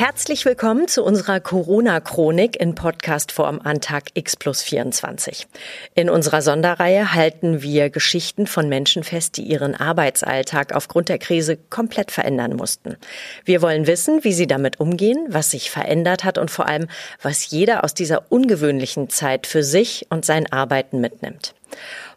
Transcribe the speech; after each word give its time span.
Herzlich 0.00 0.46
willkommen 0.46 0.88
zu 0.88 1.04
unserer 1.04 1.40
Corona-Chronik 1.40 2.58
in 2.58 2.74
Podcastform 2.74 3.60
an 3.62 3.82
Tag 3.82 4.04
X 4.14 4.34
plus 4.34 4.62
24. 4.62 5.46
In 5.94 6.08
unserer 6.08 6.40
Sonderreihe 6.40 7.12
halten 7.12 7.60
wir 7.60 7.90
Geschichten 7.90 8.46
von 8.46 8.70
Menschen 8.70 9.04
fest, 9.04 9.36
die 9.36 9.42
ihren 9.42 9.74
Arbeitsalltag 9.74 10.74
aufgrund 10.74 11.10
der 11.10 11.18
Krise 11.18 11.58
komplett 11.68 12.12
verändern 12.12 12.56
mussten. 12.56 12.96
Wir 13.44 13.60
wollen 13.60 13.86
wissen, 13.86 14.24
wie 14.24 14.32
sie 14.32 14.46
damit 14.46 14.80
umgehen, 14.80 15.26
was 15.28 15.50
sich 15.50 15.70
verändert 15.70 16.24
hat 16.24 16.38
und 16.38 16.50
vor 16.50 16.66
allem, 16.66 16.88
was 17.20 17.50
jeder 17.50 17.84
aus 17.84 17.92
dieser 17.92 18.32
ungewöhnlichen 18.32 19.10
Zeit 19.10 19.46
für 19.46 19.62
sich 19.62 20.06
und 20.08 20.24
sein 20.24 20.50
Arbeiten 20.50 21.02
mitnimmt. 21.02 21.52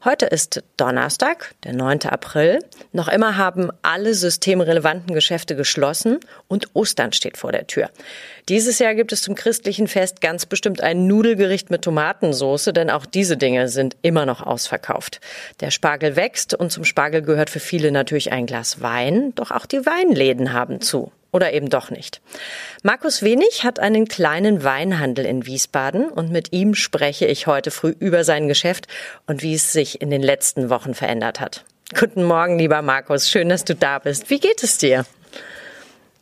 Heute 0.04 0.26
ist 0.26 0.64
Donnerstag, 0.78 1.56
der 1.64 1.74
9. 1.74 2.02
April. 2.10 2.60
Noch 2.92 3.08
immer 3.08 3.38
haben 3.38 3.70
alle 3.82 4.14
systemrelevanten 4.14 5.14
Geschäfte 5.14 5.56
geschlossen 5.56 6.20
und 6.48 6.68
Ostern 6.74 7.14
steht 7.14 7.38
vor 7.38 7.52
der 7.52 7.68
Tür. 7.68 7.90
Dieses 8.50 8.80
Jahr 8.80 8.96
gibt 8.96 9.14
es 9.14 9.22
zum 9.22 9.36
christlichen 9.36 9.88
Fest 9.88 10.20
ganz 10.20 10.46
bestimmt 10.46 10.82
ein 10.82 11.08
Nudelgericht 11.08 11.70
mit 11.70 11.84
Tomatensoße, 11.84 12.74
denn 12.74 12.90
auch 12.90 13.06
diese 13.06 13.38
Dinge 13.38 13.70
sind 13.70 13.96
immer 14.02 14.26
noch 14.26 14.42
ausverkauft. 14.42 15.22
Der 15.62 15.72
Spargel 15.72 16.18
wächst 16.18 16.54
und 16.54 16.72
zum 16.72 16.84
Spargel 16.84 17.22
gehört 17.22 17.50
für 17.50 17.62
viele 17.62 17.92
natürlich 17.92 18.34
ein 18.34 18.46
Glas 18.46 18.82
Wein, 18.82 19.34
doch 19.36 19.52
auch 19.52 19.66
die 19.66 19.86
Weinläden 19.86 20.52
haben 20.52 20.82
zu. 20.82 21.12
Oder 21.34 21.52
eben 21.52 21.70
doch 21.70 21.90
nicht. 21.90 22.22
Markus 22.84 23.24
Wenig 23.24 23.64
hat 23.64 23.80
einen 23.80 24.08
kleinen 24.08 24.64
Weinhandel 24.64 25.26
in 25.26 25.48
Wiesbaden 25.48 26.10
und 26.10 26.32
mit 26.32 26.54
ihm 26.54 26.76
spreche 26.76 27.26
ich 27.26 27.48
heute 27.48 27.72
früh 27.72 27.96
über 28.00 28.24
sein 28.24 28.48
Geschäft 28.48 28.88
und 29.26 29.42
wie 29.42 29.56
es 29.56 29.74
sich 29.74 30.00
in 30.00 30.12
den 30.12 30.22
letzten 30.22 30.70
Wochen 30.70 30.94
verändert 30.94 31.40
hat. 31.40 31.66
Guten 32.00 32.24
Morgen, 32.24 32.60
lieber 32.60 32.84
Markus. 32.84 33.30
Schön, 33.30 33.50
dass 33.50 33.66
du 33.66 33.74
da 33.74 33.98
bist. 33.98 34.30
Wie 34.30 34.40
geht 34.40 34.64
es 34.64 34.78
dir? 34.78 35.06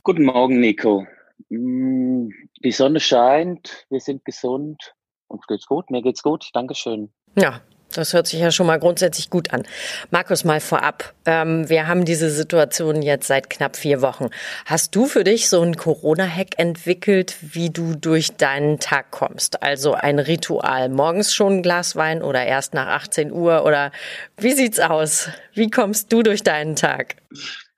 Guten 0.04 0.24
Morgen, 0.24 0.62
Nico. 0.62 1.06
Mm, 1.50 2.30
die 2.64 2.72
Sonne 2.72 3.02
scheint, 3.02 3.86
wir 3.90 4.00
sind 4.00 4.24
gesund. 4.24 4.94
Uns 5.28 5.46
geht's 5.46 5.66
gut, 5.66 5.92
mir 5.92 6.02
geht's 6.02 6.24
gut. 6.24 6.50
Dankeschön. 6.54 7.12
Ja, 7.36 7.62
das 7.98 8.14
hört 8.14 8.28
sich 8.28 8.40
ja 8.40 8.52
schon 8.52 8.68
mal 8.68 8.80
grundsätzlich 8.80 9.30
gut 9.30 9.54
an. 9.54 9.64
Markus, 10.10 10.44
mal 10.44 10.60
vorab. 10.60 11.14
Ähm, 11.26 11.70
wir 11.70 11.88
haben 11.88 12.06
diese 12.06 12.30
Situation 12.30 13.02
jetzt 13.02 13.28
seit 13.28 13.50
knapp 13.50 13.76
vier 13.76 14.02
Wochen. 14.02 14.30
Hast 14.66 14.96
du 14.96 15.06
für 15.06 15.24
dich 15.24 15.50
so 15.50 15.62
einen 15.62 15.76
Corona-Hack 15.76 16.58
entwickelt, 16.58 17.38
wie 17.42 17.70
du 17.70 17.96
durch 17.96 18.32
deinen 18.38 18.80
Tag 18.80 19.12
kommst? 19.12 19.64
Also 19.64 19.94
ein 19.94 20.20
Ritual. 20.20 20.90
Morgens 20.90 21.34
schon 21.34 21.58
ein 21.58 21.62
Glas 21.64 21.96
Wein 21.96 22.22
oder 22.22 22.46
erst 22.46 22.74
nach 22.74 22.88
18 22.88 23.32
Uhr? 23.32 23.66
Oder 23.66 23.92
wie 24.38 24.52
sieht's 24.52 24.80
aus? 24.80 25.30
Wie 25.54 25.70
kommst 25.70 26.12
du 26.12 26.24
durch 26.24 26.44
deinen 26.44 26.76
Tag? 26.76 27.16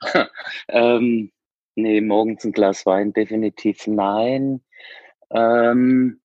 ähm, 0.69 1.31
nee, 1.75 2.01
morgens 2.01 2.43
ein 2.45 2.51
Glas 2.51 2.85
Wein 2.85 3.13
definitiv 3.13 3.87
nein. 3.87 4.61
Ähm, 5.31 6.21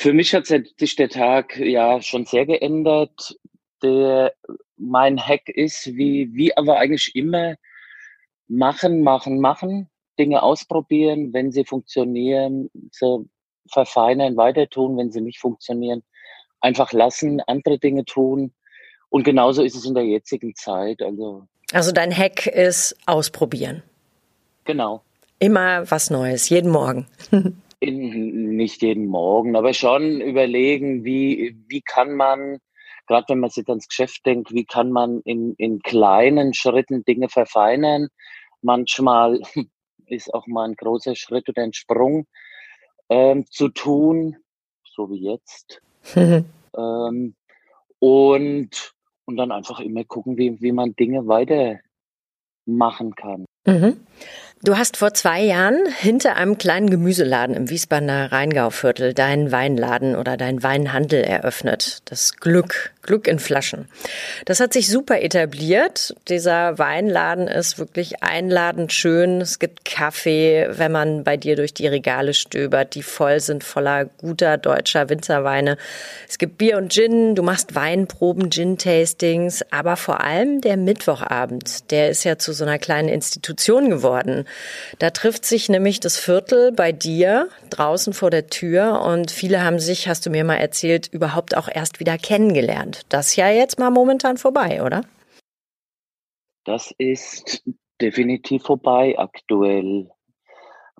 für 0.00 0.14
mich 0.14 0.34
hat 0.34 0.46
sich 0.46 0.96
der 0.96 1.10
Tag 1.10 1.58
ja 1.58 2.00
schon 2.00 2.24
sehr 2.24 2.46
geändert. 2.46 3.36
Der, 3.82 4.32
mein 4.78 5.20
Hack 5.20 5.50
ist, 5.50 5.88
wie, 5.88 6.30
wie 6.32 6.56
aber 6.56 6.78
eigentlich 6.78 7.14
immer, 7.14 7.56
machen, 8.48 9.02
machen, 9.02 9.40
machen, 9.40 9.90
Dinge 10.18 10.42
ausprobieren, 10.42 11.34
wenn 11.34 11.52
sie 11.52 11.66
funktionieren, 11.66 12.70
so 12.90 13.26
verfeinern, 13.70 14.38
weiter 14.38 14.70
tun, 14.70 14.96
wenn 14.96 15.12
sie 15.12 15.20
nicht 15.20 15.38
funktionieren, 15.38 16.02
einfach 16.62 16.94
lassen, 16.94 17.42
andere 17.42 17.78
Dinge 17.78 18.06
tun. 18.06 18.54
Und 19.10 19.24
genauso 19.24 19.62
ist 19.62 19.76
es 19.76 19.84
in 19.84 19.92
der 19.92 20.06
jetzigen 20.06 20.54
Zeit. 20.54 21.02
Also, 21.02 21.46
also 21.74 21.92
dein 21.92 22.16
Hack 22.16 22.46
ist 22.46 22.96
ausprobieren. 23.04 23.82
Genau. 24.64 25.04
Immer 25.38 25.90
was 25.90 26.08
Neues, 26.08 26.48
jeden 26.48 26.70
Morgen. 26.70 27.06
in, 27.80 28.56
nicht 28.56 28.82
jeden 28.82 29.06
Morgen, 29.06 29.56
aber 29.56 29.72
schon 29.72 30.20
überlegen, 30.20 31.04
wie, 31.04 31.56
wie 31.66 31.80
kann 31.80 32.14
man, 32.14 32.58
gerade 33.06 33.26
wenn 33.30 33.40
man 33.40 33.50
sich 33.50 33.66
ans 33.68 33.88
Geschäft 33.88 34.24
denkt, 34.26 34.52
wie 34.52 34.66
kann 34.66 34.92
man 34.92 35.20
in, 35.22 35.54
in 35.56 35.80
kleinen 35.80 36.54
Schritten 36.54 37.04
Dinge 37.04 37.28
verfeinern. 37.28 38.08
Manchmal 38.62 39.40
ist 40.06 40.32
auch 40.34 40.46
mal 40.46 40.68
ein 40.68 40.74
großer 40.74 41.16
Schritt 41.16 41.48
oder 41.48 41.62
ein 41.62 41.72
Sprung 41.72 42.26
ähm, 43.08 43.46
zu 43.50 43.68
tun, 43.70 44.36
so 44.84 45.10
wie 45.10 45.30
jetzt. 45.30 45.80
ähm, 46.14 47.34
und, 47.98 48.94
und 49.24 49.36
dann 49.36 49.52
einfach 49.52 49.80
immer 49.80 50.04
gucken, 50.04 50.36
wie, 50.36 50.60
wie 50.60 50.72
man 50.72 50.94
Dinge 50.96 51.26
weitermachen 51.26 53.14
kann. 53.14 53.46
Mhm. 53.66 54.06
Du 54.62 54.76
hast 54.76 54.98
vor 54.98 55.14
zwei 55.14 55.40
Jahren 55.40 55.86
hinter 55.86 56.36
einem 56.36 56.58
kleinen 56.58 56.90
Gemüseladen 56.90 57.56
im 57.56 57.70
Wiesbadener 57.70 58.30
Rheingauviertel 58.30 59.14
deinen 59.14 59.52
Weinladen 59.52 60.14
oder 60.14 60.36
deinen 60.36 60.62
Weinhandel 60.62 61.22
eröffnet. 61.22 62.02
Das 62.04 62.36
Glück, 62.36 62.92
Glück 63.02 63.26
in 63.26 63.38
Flaschen. 63.38 63.88
Das 64.44 64.60
hat 64.60 64.72
sich 64.72 64.88
super 64.88 65.22
etabliert. 65.22 66.14
Dieser 66.28 66.78
Weinladen 66.78 67.48
ist 67.48 67.78
wirklich 67.78 68.22
einladend 68.22 68.92
schön. 68.92 69.40
Es 69.40 69.58
gibt 69.58 69.84
Kaffee, 69.84 70.68
wenn 70.70 70.92
man 70.92 71.24
bei 71.24 71.36
dir 71.36 71.56
durch 71.56 71.72
die 71.72 71.86
Regale 71.86 72.34
stöbert, 72.34 72.94
die 72.94 73.02
voll 73.02 73.40
sind 73.40 73.64
voller 73.64 74.04
guter 74.04 74.58
deutscher 74.58 75.08
Winzerweine. 75.08 75.76
Es 76.28 76.38
gibt 76.38 76.58
Bier 76.58 76.76
und 76.76 76.92
Gin. 76.92 77.34
Du 77.34 77.42
machst 77.42 77.74
Weinproben, 77.74 78.50
Gin-Tastings. 78.50 79.64
Aber 79.70 79.96
vor 79.96 80.20
allem 80.20 80.60
der 80.60 80.76
Mittwochabend, 80.76 81.90
der 81.90 82.10
ist 82.10 82.24
ja 82.24 82.38
zu 82.38 82.52
so 82.52 82.64
einer 82.64 82.78
kleinen 82.78 83.08
Institution 83.08 83.90
geworden. 83.90 84.46
Da 84.98 85.10
trifft 85.10 85.44
sich 85.44 85.68
nämlich 85.68 86.00
das 86.00 86.18
Viertel 86.18 86.72
bei 86.72 86.92
dir 86.92 87.48
draußen 87.70 88.12
vor 88.12 88.30
der 88.30 88.48
Tür 88.48 89.02
und 89.02 89.30
viele 89.30 89.62
haben 89.62 89.78
sich, 89.78 90.08
hast 90.08 90.26
du 90.26 90.30
mir 90.30 90.44
mal 90.44 90.56
erzählt, 90.56 91.08
überhaupt 91.08 91.56
auch 91.56 91.68
erst 91.72 92.00
wieder 92.00 92.18
kennengelernt. 92.18 92.99
Das 93.08 93.28
ist 93.28 93.36
ja 93.36 93.50
jetzt 93.50 93.78
mal 93.78 93.90
momentan 93.90 94.36
vorbei, 94.36 94.82
oder? 94.82 95.02
Das 96.64 96.94
ist 96.98 97.62
definitiv 98.00 98.62
vorbei 98.64 99.14
aktuell. 99.18 100.10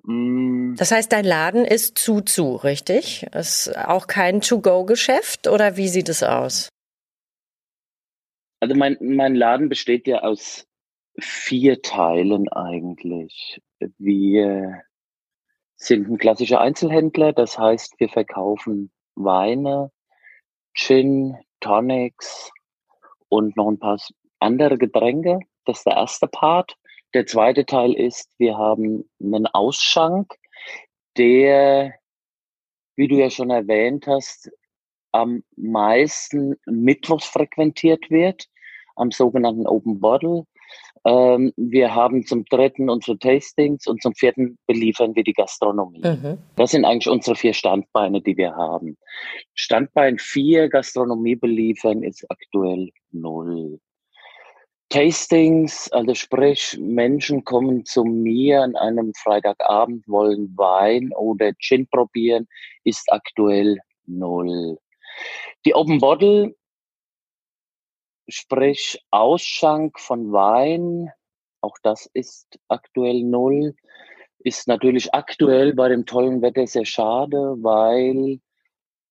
Mm. 0.03 0.75
Das 0.75 0.91
heißt, 0.91 1.11
dein 1.11 1.25
Laden 1.25 1.65
ist 1.65 1.97
zu 1.97 2.21
zu, 2.21 2.55
richtig? 2.55 3.23
Ist 3.33 3.75
auch 3.77 4.07
kein 4.07 4.41
To-Go-Geschäft 4.41 5.47
oder 5.47 5.77
wie 5.77 5.87
sieht 5.87 6.09
es 6.09 6.23
aus? 6.23 6.69
Also 8.59 8.75
mein, 8.75 8.97
mein 8.99 9.35
Laden 9.35 9.69
besteht 9.69 10.07
ja 10.07 10.19
aus 10.19 10.67
vier 11.19 11.81
Teilen 11.81 12.47
eigentlich. 12.49 13.61
Wir 13.97 14.83
sind 15.75 16.09
ein 16.09 16.17
klassischer 16.17 16.61
Einzelhändler, 16.61 17.33
das 17.33 17.57
heißt, 17.57 17.99
wir 17.99 18.09
verkaufen 18.09 18.91
Weine, 19.15 19.91
Gin, 20.73 21.37
Tonics 21.61 22.51
und 23.29 23.55
noch 23.55 23.69
ein 23.69 23.79
paar 23.79 23.97
andere 24.39 24.77
Getränke. 24.77 25.39
Das 25.65 25.79
ist 25.79 25.85
der 25.85 25.95
erste 25.95 26.27
Part. 26.27 26.75
Der 27.13 27.25
zweite 27.25 27.65
Teil 27.65 27.93
ist, 27.93 28.29
wir 28.37 28.57
haben 28.57 29.09
einen 29.21 29.47
Ausschank, 29.47 30.33
der, 31.17 31.93
wie 32.95 33.07
du 33.07 33.15
ja 33.15 33.29
schon 33.29 33.49
erwähnt 33.49 34.07
hast, 34.07 34.49
am 35.11 35.43
meisten 35.55 36.55
mittwochs 36.65 37.25
frequentiert 37.25 38.09
wird, 38.09 38.47
am 38.95 39.11
sogenannten 39.11 39.67
Open 39.67 39.99
Bottle. 39.99 40.45
Ähm, 41.05 41.51
wir 41.57 41.95
haben 41.95 42.25
zum 42.25 42.45
dritten 42.45 42.89
unsere 42.89 43.17
Tastings 43.17 43.87
und 43.87 44.01
zum 44.01 44.13
vierten 44.13 44.57
beliefern 44.67 45.15
wir 45.15 45.23
die 45.23 45.33
Gastronomie. 45.33 46.01
Mhm. 46.03 46.37
Das 46.55 46.71
sind 46.71 46.85
eigentlich 46.85 47.09
unsere 47.09 47.35
vier 47.35 47.53
Standbeine, 47.53 48.21
die 48.21 48.37
wir 48.37 48.55
haben. 48.55 48.97
Standbein 49.55 50.19
vier 50.19 50.69
Gastronomie 50.69 51.35
beliefern 51.35 52.03
ist 52.03 52.25
aktuell 52.29 52.91
null. 53.11 53.79
Tastings, 54.89 55.89
also 55.93 56.13
sprich, 56.13 56.77
Menschen 56.79 57.45
kommen 57.45 57.85
zu 57.85 58.03
mir 58.03 58.61
an 58.61 58.75
einem 58.75 59.13
Freitagabend, 59.15 60.05
wollen 60.07 60.51
Wein 60.57 61.11
oder 61.15 61.53
Gin 61.59 61.87
probieren, 61.87 62.45
ist 62.83 63.09
aktuell 63.09 63.77
null. 64.05 64.77
Die 65.65 65.73
Open 65.73 65.99
Bottle 65.99 66.53
Sprich 68.31 69.03
Ausschank 69.11 69.99
von 69.99 70.31
Wein, 70.31 71.11
auch 71.59 71.75
das 71.83 72.09
ist 72.13 72.57
aktuell 72.69 73.23
null. 73.23 73.75
Ist 74.39 74.69
natürlich 74.69 75.13
aktuell 75.13 75.73
bei 75.73 75.89
dem 75.89 76.05
tollen 76.05 76.41
Wetter 76.41 76.65
sehr 76.65 76.85
schade, 76.85 77.57
weil 77.59 78.39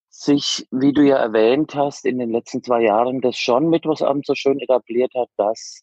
sich, 0.09 0.67
wie 0.71 0.95
du 0.95 1.03
ja 1.03 1.19
erwähnt 1.19 1.75
hast, 1.75 2.07
in 2.07 2.19
den 2.19 2.31
letzten 2.31 2.65
zwei 2.65 2.81
Jahren 2.83 3.21
das 3.21 3.37
schon 3.37 3.69
Mittwochsabend 3.69 4.25
so 4.25 4.35
schön 4.35 4.59
etabliert 4.59 5.13
hat, 5.15 5.29
dass 5.37 5.83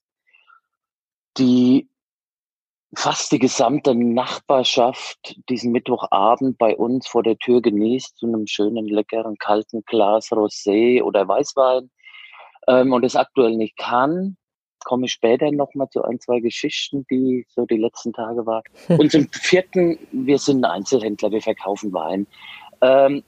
die 1.38 1.88
fast 2.96 3.32
die 3.32 3.40
gesamte 3.40 3.94
Nachbarschaft 3.94 5.40
diesen 5.48 5.72
Mittwochabend 5.72 6.58
bei 6.58 6.76
uns 6.76 7.08
vor 7.08 7.22
der 7.22 7.38
Tür 7.38 7.62
genießt, 7.62 8.18
zu 8.18 8.26
einem 8.26 8.48
schönen, 8.48 8.88
leckeren, 8.88 9.38
kalten 9.38 9.84
Glas 9.86 10.32
Rosé 10.32 11.04
oder 11.04 11.28
Weißwein 11.28 11.92
ähm, 12.68 12.94
und 12.94 13.04
es 13.04 13.16
aktuell 13.16 13.56
nicht 13.56 13.78
kann, 13.78 14.38
komme 14.84 15.06
ich 15.06 15.12
später 15.12 15.52
nochmal 15.52 15.90
zu 15.90 16.04
ein, 16.04 16.20
zwei 16.20 16.40
Geschichten, 16.40 17.06
die 17.12 17.46
so 17.50 17.66
die 17.66 17.78
letzten 17.78 18.14
Tage 18.14 18.46
waren. 18.46 18.64
Und 18.98 19.12
zum 19.12 19.28
vierten, 19.32 19.98
wir 20.12 20.38
sind 20.38 20.64
Einzelhändler, 20.64 21.32
wir 21.32 21.42
verkaufen 21.42 21.92
Wein. 21.92 22.26
Ähm, 22.82 23.24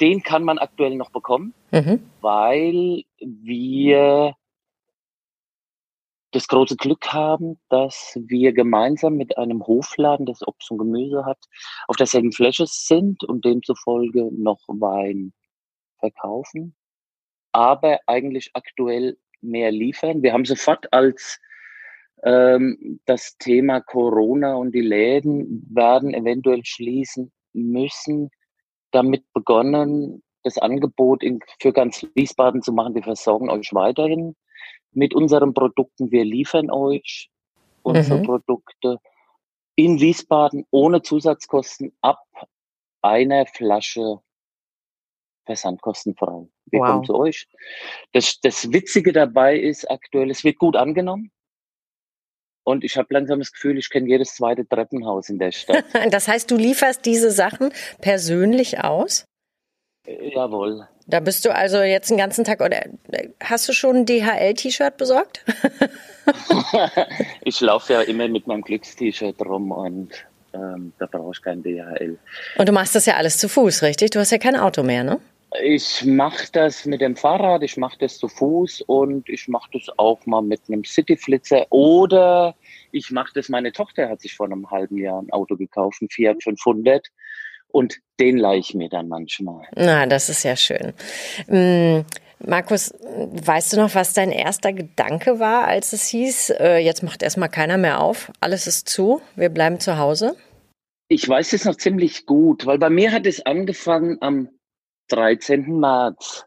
den 0.00 0.22
kann 0.22 0.42
man 0.42 0.58
aktuell 0.58 0.96
noch 0.96 1.10
bekommen, 1.10 1.54
mhm. 1.70 2.02
weil 2.20 3.04
wir 3.20 4.34
das 6.32 6.48
große 6.48 6.76
Glück 6.76 7.12
haben, 7.12 7.58
dass 7.68 8.18
wir 8.26 8.52
gemeinsam 8.52 9.16
mit 9.16 9.38
einem 9.38 9.66
Hofladen, 9.66 10.26
das 10.26 10.46
Obst 10.46 10.70
und 10.70 10.78
Gemüse 10.78 11.24
hat, 11.24 11.38
auf 11.86 11.96
derselben 11.96 12.32
Fläche 12.32 12.66
sind 12.66 13.24
und 13.24 13.44
demzufolge 13.44 14.28
noch 14.32 14.60
Wein 14.66 15.32
verkaufen, 15.98 16.74
aber 17.56 18.00
eigentlich 18.06 18.50
aktuell 18.52 19.16
mehr 19.40 19.72
liefern. 19.72 20.22
Wir 20.22 20.34
haben 20.34 20.44
sofort 20.44 20.92
als 20.92 21.40
ähm, 22.22 23.00
das 23.06 23.38
Thema 23.38 23.80
Corona 23.80 24.56
und 24.56 24.74
die 24.74 24.82
Läden 24.82 25.66
werden 25.72 26.12
eventuell 26.12 26.62
schließen 26.66 27.32
müssen, 27.54 28.28
damit 28.90 29.24
begonnen, 29.32 30.22
das 30.42 30.58
Angebot 30.58 31.22
in, 31.22 31.40
für 31.58 31.72
ganz 31.72 32.06
Wiesbaden 32.14 32.60
zu 32.60 32.74
machen. 32.74 32.94
Wir 32.94 33.02
versorgen 33.02 33.48
euch 33.48 33.72
weiterhin 33.72 34.36
mit 34.92 35.14
unseren 35.14 35.54
Produkten. 35.54 36.10
Wir 36.10 36.26
liefern 36.26 36.70
euch 36.70 37.30
unsere 37.82 38.18
mhm. 38.18 38.24
Produkte 38.24 38.98
in 39.76 39.98
Wiesbaden 39.98 40.66
ohne 40.70 41.00
Zusatzkosten 41.00 41.96
ab 42.02 42.22
einer 43.00 43.46
Flasche 43.46 44.20
versandkostenfrei. 45.46 46.46
Wir 46.66 46.80
wow. 46.80 46.86
kommen 46.86 47.04
zu 47.04 47.14
euch. 47.14 47.46
Das, 48.12 48.38
das 48.40 48.72
Witzige 48.72 49.12
dabei 49.12 49.56
ist 49.56 49.90
aktuell, 49.90 50.30
es 50.30 50.44
wird 50.44 50.58
gut 50.58 50.76
angenommen. 50.76 51.30
Und 52.64 52.82
ich 52.82 52.96
habe 52.96 53.06
langsam 53.10 53.38
das 53.38 53.52
Gefühl, 53.52 53.78
ich 53.78 53.88
kenne 53.90 54.08
jedes 54.08 54.34
zweite 54.34 54.66
Treppenhaus 54.66 55.28
in 55.28 55.38
der 55.38 55.52
Stadt. 55.52 55.84
das 56.10 56.26
heißt, 56.26 56.50
du 56.50 56.56
lieferst 56.56 57.06
diese 57.06 57.30
Sachen 57.30 57.72
persönlich 58.00 58.82
aus? 58.82 59.24
Äh, 60.04 60.34
jawohl. 60.34 60.88
Da 61.06 61.20
bist 61.20 61.44
du 61.44 61.54
also 61.54 61.80
jetzt 61.82 62.10
den 62.10 62.16
ganzen 62.16 62.44
Tag 62.44 62.60
oder 62.60 62.84
hast 63.40 63.68
du 63.68 63.72
schon 63.72 63.98
ein 63.98 64.06
DHL-T-Shirt 64.06 64.96
besorgt? 64.96 65.44
ich 67.44 67.60
laufe 67.60 67.92
ja 67.92 68.00
immer 68.00 68.26
mit 68.26 68.48
meinem 68.48 68.62
Glückst-T-Shirt 68.62 69.40
rum 69.42 69.70
und 69.70 70.26
ähm, 70.52 70.92
da 70.98 71.06
brauche 71.06 71.30
ich 71.32 71.42
kein 71.42 71.62
DHL. 71.62 72.18
Und 72.58 72.68
du 72.68 72.72
machst 72.72 72.96
das 72.96 73.06
ja 73.06 73.14
alles 73.14 73.38
zu 73.38 73.48
Fuß, 73.48 73.82
richtig? 73.82 74.10
Du 74.10 74.18
hast 74.18 74.32
ja 74.32 74.38
kein 74.38 74.56
Auto 74.56 74.82
mehr, 74.82 75.04
ne? 75.04 75.20
Ich 75.62 76.04
mache 76.04 76.46
das 76.52 76.84
mit 76.84 77.00
dem 77.00 77.16
Fahrrad, 77.16 77.62
ich 77.62 77.76
mache 77.76 77.98
das 77.98 78.18
zu 78.18 78.28
Fuß 78.28 78.82
und 78.82 79.28
ich 79.28 79.48
mache 79.48 79.70
das 79.72 79.88
auch 79.96 80.24
mal 80.26 80.42
mit 80.42 80.62
einem 80.68 80.84
Cityflitzer 80.84 81.66
oder 81.70 82.54
ich 82.92 83.10
mache 83.10 83.32
das, 83.34 83.48
meine 83.48 83.72
Tochter 83.72 84.08
hat 84.08 84.20
sich 84.20 84.34
vor 84.34 84.46
einem 84.46 84.70
halben 84.70 84.98
Jahr 84.98 85.20
ein 85.20 85.30
Auto 85.30 85.56
gekauft, 85.56 86.02
ein 86.02 86.08
Fiat 86.08 86.42
500 86.42 87.08
und 87.68 87.98
den 88.20 88.38
leihe 88.38 88.58
ich 88.58 88.74
mir 88.74 88.88
dann 88.88 89.08
manchmal. 89.08 89.66
Na, 89.74 90.06
das 90.06 90.28
ist 90.28 90.42
ja 90.42 90.56
schön. 90.56 90.92
Hm, 91.46 92.04
Markus, 92.38 92.92
weißt 93.00 93.72
du 93.72 93.76
noch, 93.78 93.94
was 93.94 94.12
dein 94.12 94.30
erster 94.30 94.72
Gedanke 94.72 95.38
war, 95.38 95.66
als 95.66 95.92
es 95.92 96.08
hieß, 96.08 96.50
äh, 96.58 96.78
jetzt 96.78 97.02
macht 97.02 97.22
erstmal 97.22 97.48
keiner 97.48 97.78
mehr 97.78 98.00
auf, 98.00 98.30
alles 98.40 98.66
ist 98.66 98.88
zu, 98.88 99.20
wir 99.36 99.48
bleiben 99.48 99.80
zu 99.80 99.98
Hause? 99.98 100.36
Ich 101.08 101.28
weiß 101.28 101.52
es 101.52 101.64
noch 101.64 101.76
ziemlich 101.76 102.26
gut, 102.26 102.66
weil 102.66 102.78
bei 102.78 102.90
mir 102.90 103.12
hat 103.12 103.26
es 103.26 103.44
angefangen 103.46 104.18
am 104.20 104.48
13. 105.08 105.78
März. 105.78 106.44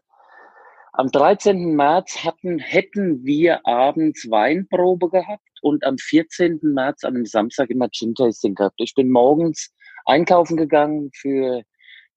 Am 0.92 1.10
13. 1.10 1.74
März 1.76 2.24
hatten, 2.24 2.58
hätten 2.58 3.24
wir 3.24 3.66
abends 3.66 4.28
Weinprobe 4.30 5.08
gehabt 5.08 5.48
und 5.62 5.84
am 5.84 5.96
14. 5.98 6.60
März, 6.62 7.04
an 7.04 7.14
einem 7.14 7.26
Samstag, 7.26 7.70
immer 7.70 7.88
Gin 7.90 8.14
Tasting 8.14 8.54
gehabt. 8.54 8.80
Ich 8.80 8.94
bin 8.94 9.10
morgens 9.10 9.72
einkaufen 10.04 10.56
gegangen 10.56 11.10
für, 11.14 11.62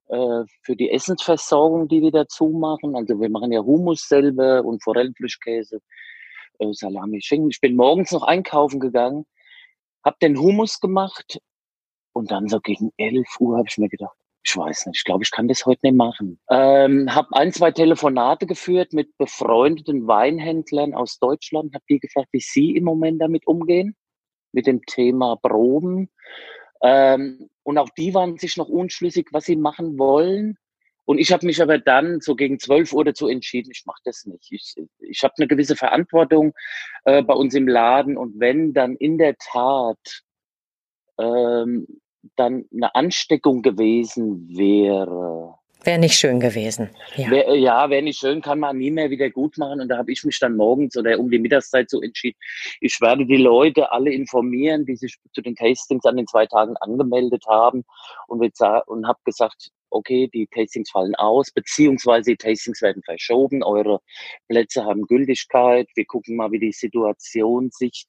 äh, 0.07 0.43
für 0.63 0.75
die 0.75 0.91
Essensversorgung, 0.91 1.87
die 1.87 2.01
wir 2.01 2.11
dazu 2.11 2.49
machen. 2.49 2.95
Also 2.95 3.19
wir 3.19 3.29
machen 3.29 3.51
ja 3.51 3.61
Hummus 3.61 4.07
selber 4.07 4.65
und 4.65 4.83
Forellenfrischkäse, 4.83 5.79
äh, 6.59 6.73
Salami, 6.73 7.21
Schinken. 7.21 7.51
Ich 7.51 7.61
bin 7.61 7.75
morgens 7.75 8.11
noch 8.11 8.23
einkaufen 8.23 8.79
gegangen, 8.79 9.25
habe 10.03 10.17
den 10.21 10.37
Hummus 10.37 10.79
gemacht 10.79 11.39
und 12.13 12.31
dann 12.31 12.47
so 12.47 12.59
gegen 12.59 12.91
11 12.97 13.27
Uhr 13.39 13.57
habe 13.57 13.67
ich 13.69 13.77
mir 13.77 13.89
gedacht, 13.89 14.17
ich 14.45 14.57
weiß 14.57 14.87
nicht, 14.87 14.97
ich 14.97 15.03
glaube, 15.05 15.23
ich 15.23 15.31
kann 15.31 15.47
das 15.47 15.65
heute 15.65 15.79
nicht 15.83 15.95
machen. 15.95 16.39
Ähm, 16.49 17.13
habe 17.13 17.29
ein, 17.31 17.53
zwei 17.53 17.71
Telefonate 17.71 18.45
geführt 18.45 18.91
mit 18.91 19.17
befreundeten 19.17 20.05
Weinhändlern 20.07 20.93
aus 20.93 21.17
Deutschland, 21.19 21.73
habe 21.73 21.85
die 21.89 21.99
gefragt, 21.99 22.27
wie 22.31 22.41
sie 22.41 22.75
im 22.75 22.83
Moment 22.83 23.21
damit 23.21 23.47
umgehen, 23.47 23.95
mit 24.51 24.67
dem 24.67 24.81
Thema 24.85 25.37
Proben. 25.37 26.09
Ähm, 26.81 27.49
und 27.63 27.77
auch 27.77 27.89
die 27.97 28.13
waren 28.13 28.37
sich 28.37 28.57
noch 28.57 28.67
unschlüssig, 28.67 29.29
was 29.31 29.45
sie 29.45 29.55
machen 29.55 29.97
wollen. 29.97 30.57
Und 31.05 31.17
ich 31.17 31.31
habe 31.31 31.45
mich 31.45 31.61
aber 31.61 31.79
dann 31.79 32.19
so 32.19 32.35
gegen 32.35 32.59
12 32.59 32.93
Uhr 32.93 33.05
dazu 33.05 33.27
entschieden, 33.27 33.71
ich 33.71 33.83
mache 33.85 34.01
das 34.03 34.25
nicht. 34.25 34.51
Ich, 34.51 34.75
ich 34.99 35.23
habe 35.23 35.33
eine 35.37 35.47
gewisse 35.47 35.75
Verantwortung 35.75 36.53
äh, 37.05 37.21
bei 37.23 37.33
uns 37.33 37.53
im 37.55 37.67
Laden 37.67 38.17
und 38.17 38.39
wenn 38.39 38.73
dann 38.73 38.95
in 38.95 39.17
der 39.17 39.35
Tat 39.37 40.23
ähm, 41.17 41.87
dann 42.35 42.65
eine 42.73 42.95
Ansteckung 42.95 43.61
gewesen 43.61 44.47
wäre. 44.49 45.55
Wäre 45.83 45.99
nicht 45.99 46.15
schön 46.15 46.39
gewesen. 46.39 46.89
Ja, 47.17 47.29
wäre 47.29 47.57
ja, 47.57 47.89
wär 47.89 48.01
nicht 48.01 48.19
schön, 48.19 48.41
kann 48.41 48.59
man 48.59 48.77
nie 48.77 48.89
mehr 48.89 49.09
wieder 49.09 49.29
gut 49.29 49.57
machen. 49.57 49.81
Und 49.81 49.89
da 49.89 49.97
habe 49.97 50.13
ich 50.13 50.23
mich 50.23 50.39
dann 50.39 50.55
morgens 50.55 50.95
oder 50.95 51.19
um 51.19 51.29
die 51.29 51.39
Mittagszeit 51.39 51.89
so 51.89 52.01
entschieden, 52.01 52.37
ich 52.79 53.01
werde 53.01 53.25
die 53.25 53.37
Leute 53.37 53.91
alle 53.91 54.13
informieren, 54.13 54.85
die 54.85 54.95
sich 54.95 55.17
zu 55.33 55.41
den 55.41 55.55
Tastings 55.55 56.05
an 56.05 56.15
den 56.15 56.27
zwei 56.27 56.45
Tagen 56.45 56.77
angemeldet 56.77 57.43
haben 57.47 57.83
und, 58.27 58.41
und 58.41 59.07
habe 59.07 59.19
gesagt, 59.25 59.71
okay, 59.89 60.29
die 60.33 60.47
Tastings 60.47 60.89
fallen 60.89 61.15
aus, 61.15 61.51
beziehungsweise 61.51 62.31
die 62.31 62.37
Tastings 62.37 62.81
werden 62.81 63.03
verschoben, 63.03 63.61
eure 63.61 63.99
Plätze 64.47 64.85
haben 64.85 65.03
Gültigkeit, 65.03 65.87
wir 65.95 66.05
gucken 66.05 66.37
mal, 66.37 66.51
wie 66.51 66.59
die 66.59 66.71
Situation 66.71 67.69
sich 67.71 68.07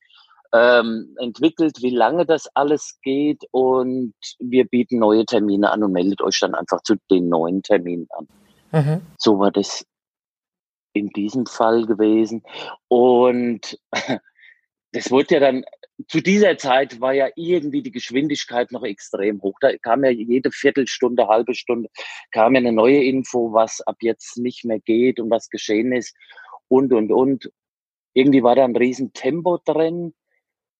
ähm, 0.55 1.17
entwickelt, 1.19 1.83
wie 1.83 1.91
lange 1.91 2.25
das 2.25 2.47
alles 2.55 2.99
geht 3.03 3.43
und 3.51 4.15
wir 4.39 4.65
bieten 4.65 5.01
neue 5.01 5.27
Termine 5.27 5.73
an 5.73 5.83
und 5.83 5.93
meldet 5.93 6.23
euch 6.23 6.39
dann 6.41 6.55
einfach 6.55 6.81
zu 6.83 6.95
den 7.11 7.29
neuen 7.29 7.63
Terminen 7.63 8.07
an. 8.11 8.29
Mhm. 8.71 9.01
So 9.19 9.39
war 9.41 9.51
das 9.51 9.85
in 10.93 11.09
diesem 11.09 11.47
Fall 11.47 11.87
gewesen. 11.87 12.43
Und 12.87 13.79
das 14.93 15.11
wurde 15.11 15.35
ja 15.35 15.41
dann, 15.41 15.65
zu 16.09 16.21
dieser 16.21 16.57
Zeit 16.57 17.01
war 17.01 17.13
ja 17.13 17.29
irgendwie 17.35 17.83
die 17.83 17.91
Geschwindigkeit 17.91 18.71
noch 18.71 18.85
extrem 18.85 19.43
hoch. 19.43 19.57
Da 19.61 19.77
kam 19.79 20.05
ja 20.05 20.11
jede 20.11 20.53
Viertelstunde, 20.53 21.27
halbe 21.27 21.55
Stunde, 21.55 21.89
kam 22.31 22.55
ja 22.55 22.61
eine 22.61 22.73
neue 22.73 23.03
Info, 23.03 23.53
was 23.53 23.81
ab 23.81 23.97
jetzt 24.01 24.39
nicht 24.39 24.65
mehr 24.65 24.79
geht 24.79 25.19
und 25.19 25.31
was 25.31 25.51
geschehen 25.51 25.93
ist 25.93 26.17
und, 26.69 26.93
und, 26.93 27.11
und. 27.11 27.51
Irgendwie 28.17 28.45
war 28.45 28.55
da 28.55 28.65
ein 28.65 28.77
riesen 28.77 29.13
Tempo 29.13 29.59
drin. 29.65 30.15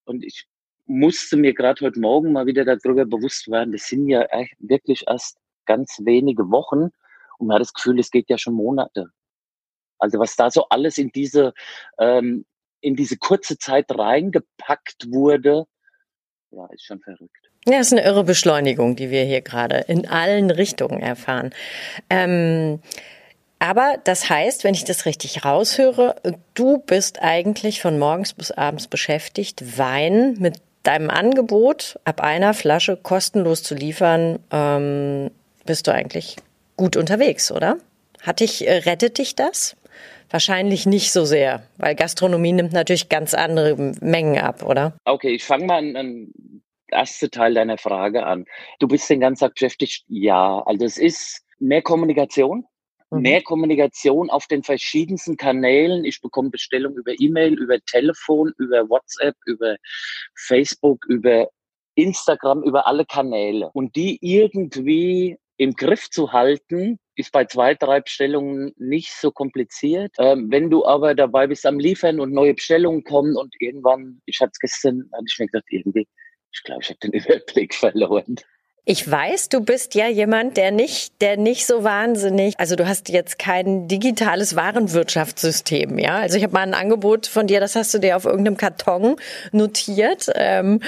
Und 0.05 0.23
ich 0.23 0.47
musste 0.85 1.37
mir 1.37 1.53
gerade 1.53 1.83
heute 1.85 1.99
Morgen 1.99 2.31
mal 2.31 2.45
wieder 2.45 2.63
darüber 2.63 3.05
bewusst 3.05 3.49
werden, 3.49 3.71
das 3.71 3.87
sind 3.87 4.07
ja 4.07 4.25
wirklich 4.59 5.05
erst 5.07 5.37
ganz 5.65 5.99
wenige 6.03 6.51
Wochen 6.51 6.91
und 7.39 7.47
man 7.47 7.55
hat 7.55 7.61
das 7.61 7.73
Gefühl, 7.73 7.99
es 7.99 8.11
geht 8.11 8.29
ja 8.29 8.37
schon 8.37 8.53
Monate. 8.53 9.07
Also 9.97 10.19
was 10.19 10.35
da 10.35 10.51
so 10.51 10.67
alles 10.69 10.97
in 10.97 11.11
diese, 11.11 11.53
ähm, 11.99 12.45
in 12.81 12.95
diese 12.95 13.17
kurze 13.17 13.57
Zeit 13.57 13.85
reingepackt 13.89 15.07
wurde, 15.11 15.65
ja, 16.51 16.67
ist 16.71 16.85
schon 16.85 17.01
verrückt. 17.01 17.51
Ja, 17.67 17.79
ist 17.79 17.91
eine 17.91 18.03
irre 18.03 18.23
Beschleunigung, 18.23 18.95
die 18.95 19.09
wir 19.09 19.23
hier 19.23 19.41
gerade 19.41 19.85
in 19.87 20.07
allen 20.07 20.51
Richtungen 20.51 21.01
erfahren. 21.01 21.51
Ähm, 22.09 22.79
aber 23.65 23.95
das 24.03 24.29
heißt, 24.29 24.63
wenn 24.63 24.75
ich 24.75 24.83
das 24.83 25.07
richtig 25.07 25.43
raushöre, 25.43 26.15
du 26.53 26.77
bist 26.77 27.21
eigentlich 27.21 27.81
von 27.81 27.97
morgens 27.97 28.33
bis 28.33 28.51
abends 28.51 28.87
beschäftigt, 28.87 29.79
Wein 29.79 30.35
mit 30.39 30.61
deinem 30.83 31.09
Angebot 31.09 31.99
ab 32.03 32.21
einer 32.21 32.53
Flasche 32.53 32.95
kostenlos 32.95 33.63
zu 33.63 33.73
liefern, 33.73 34.37
ähm, 34.51 35.31
bist 35.65 35.87
du 35.87 35.93
eigentlich 35.93 36.35
gut 36.77 36.95
unterwegs, 36.95 37.51
oder? 37.51 37.77
Hat 38.21 38.39
dich, 38.39 38.67
äh, 38.67 38.77
rettet 38.77 39.17
dich 39.17 39.33
das? 39.33 39.75
Wahrscheinlich 40.29 40.85
nicht 40.85 41.11
so 41.11 41.25
sehr, 41.25 41.63
weil 41.77 41.95
Gastronomie 41.95 42.53
nimmt 42.53 42.73
natürlich 42.73 43.09
ganz 43.09 43.33
andere 43.33 43.75
Mengen 43.99 44.37
ab, 44.37 44.61
oder? 44.61 44.93
Okay, 45.05 45.33
ich 45.33 45.43
fange 45.43 45.65
mal 45.65 45.77
an, 45.79 45.95
an 45.95 46.27
erste 46.91 47.31
Teil 47.31 47.55
deiner 47.55 47.79
Frage 47.79 48.27
an. 48.27 48.45
Du 48.79 48.87
bist 48.87 49.09
den 49.09 49.21
ganzen 49.21 49.45
Tag 49.45 49.55
beschäftigt? 49.55 50.03
Ja, 50.07 50.61
also 50.67 50.85
es 50.85 50.99
ist 50.99 51.41
mehr 51.57 51.81
Kommunikation. 51.81 52.65
Mehr 53.21 53.41
Kommunikation 53.41 54.29
auf 54.29 54.47
den 54.47 54.63
verschiedensten 54.63 55.37
Kanälen. 55.37 56.05
Ich 56.05 56.21
bekomme 56.21 56.49
Bestellungen 56.49 56.97
über 56.97 57.13
E-Mail, 57.19 57.53
über 57.53 57.79
Telefon, 57.81 58.53
über 58.57 58.89
WhatsApp, 58.89 59.35
über 59.45 59.75
Facebook, 60.35 61.05
über 61.07 61.49
Instagram, 61.95 62.63
über 62.63 62.87
alle 62.87 63.05
Kanäle. 63.05 63.69
Und 63.73 63.95
die 63.95 64.17
irgendwie 64.21 65.37
im 65.57 65.73
Griff 65.73 66.09
zu 66.09 66.33
halten, 66.33 66.99
ist 67.15 67.31
bei 67.31 67.45
zwei, 67.45 67.75
drei 67.75 68.01
Bestellungen 68.01 68.73
nicht 68.77 69.11
so 69.13 69.31
kompliziert. 69.31 70.13
Ähm, 70.19 70.51
wenn 70.51 70.69
du 70.69 70.85
aber 70.85 71.15
dabei 71.15 71.47
bist 71.47 71.65
am 71.65 71.79
Liefern 71.79 72.19
und 72.19 72.33
neue 72.33 72.53
Bestellungen 72.53 73.03
kommen 73.03 73.37
und 73.37 73.55
irgendwann, 73.59 74.21
ich 74.25 74.39
hatte 74.41 74.51
es 74.53 74.59
gestern, 74.59 75.09
hatte 75.13 75.25
ich 75.27 75.39
mir 75.39 75.47
gedacht, 75.47 75.65
irgendwie, 75.69 76.07
ich 76.51 76.63
glaube, 76.63 76.81
ich 76.83 76.89
habe 76.89 76.99
den 76.99 77.11
Überblick 77.13 77.73
verloren. 77.73 78.35
Ich 78.87 79.09
weiß, 79.09 79.49
du 79.49 79.61
bist 79.61 79.95
ja 79.95 80.07
jemand, 80.07 80.57
der 80.57 80.69
nicht, 80.69 81.19
der 81.19 81.37
nicht 81.37 81.65
so 81.65 81.83
wahnsinnig, 81.83 82.53
also 82.59 82.75
du 82.75 82.87
hast 82.87 83.09
jetzt 83.09 83.39
kein 83.39 83.87
digitales 83.87 84.55
Warenwirtschaftssystem, 84.55 85.97
ja. 85.97 86.19
Also 86.19 86.37
ich 86.37 86.43
habe 86.43 86.53
mal 86.53 86.61
ein 86.61 86.75
Angebot 86.75 87.25
von 87.25 87.47
dir, 87.47 87.59
das 87.59 87.75
hast 87.75 87.95
du 87.95 87.97
dir 87.97 88.15
auf 88.15 88.25
irgendeinem 88.25 88.57
Karton 88.57 89.15
notiert. 89.51 90.29
Ähm, 90.35 90.81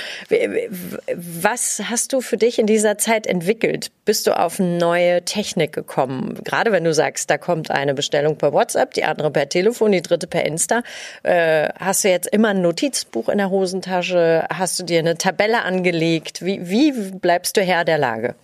was 1.11 1.81
hast 1.85 2.13
du 2.13 2.21
für 2.21 2.37
dich 2.37 2.59
in 2.59 2.67
dieser 2.67 2.99
Zeit 2.99 3.25
entwickelt? 3.25 3.89
Bist 4.05 4.27
du 4.27 4.39
auf 4.39 4.59
neue 4.59 5.25
Technik 5.25 5.73
gekommen? 5.73 6.39
Gerade 6.43 6.71
wenn 6.71 6.83
du 6.83 6.93
sagst, 6.93 7.31
da 7.31 7.39
kommt 7.39 7.71
eine 7.71 7.95
Bestellung 7.95 8.37
per 8.37 8.53
WhatsApp, 8.53 8.93
die 8.93 9.05
andere 9.05 9.31
per 9.31 9.49
Telefon, 9.49 9.91
die 9.91 10.03
dritte 10.03 10.27
per 10.27 10.45
Insta. 10.45 10.83
Äh, 11.23 11.69
hast 11.79 12.03
du 12.03 12.09
jetzt 12.09 12.27
immer 12.27 12.49
ein 12.49 12.61
Notizbuch 12.61 13.27
in 13.27 13.39
der 13.39 13.49
Hosentasche? 13.49 14.45
Hast 14.53 14.79
du 14.79 14.83
dir 14.83 14.99
eine 14.99 15.17
Tabelle 15.17 15.63
angelegt? 15.63 16.45
Wie, 16.45 16.69
wie 16.69 16.91
bleibst 16.91 17.57
du 17.57 17.61
Herr 17.61 17.86
der 17.87 17.97
Lage? 17.97 18.35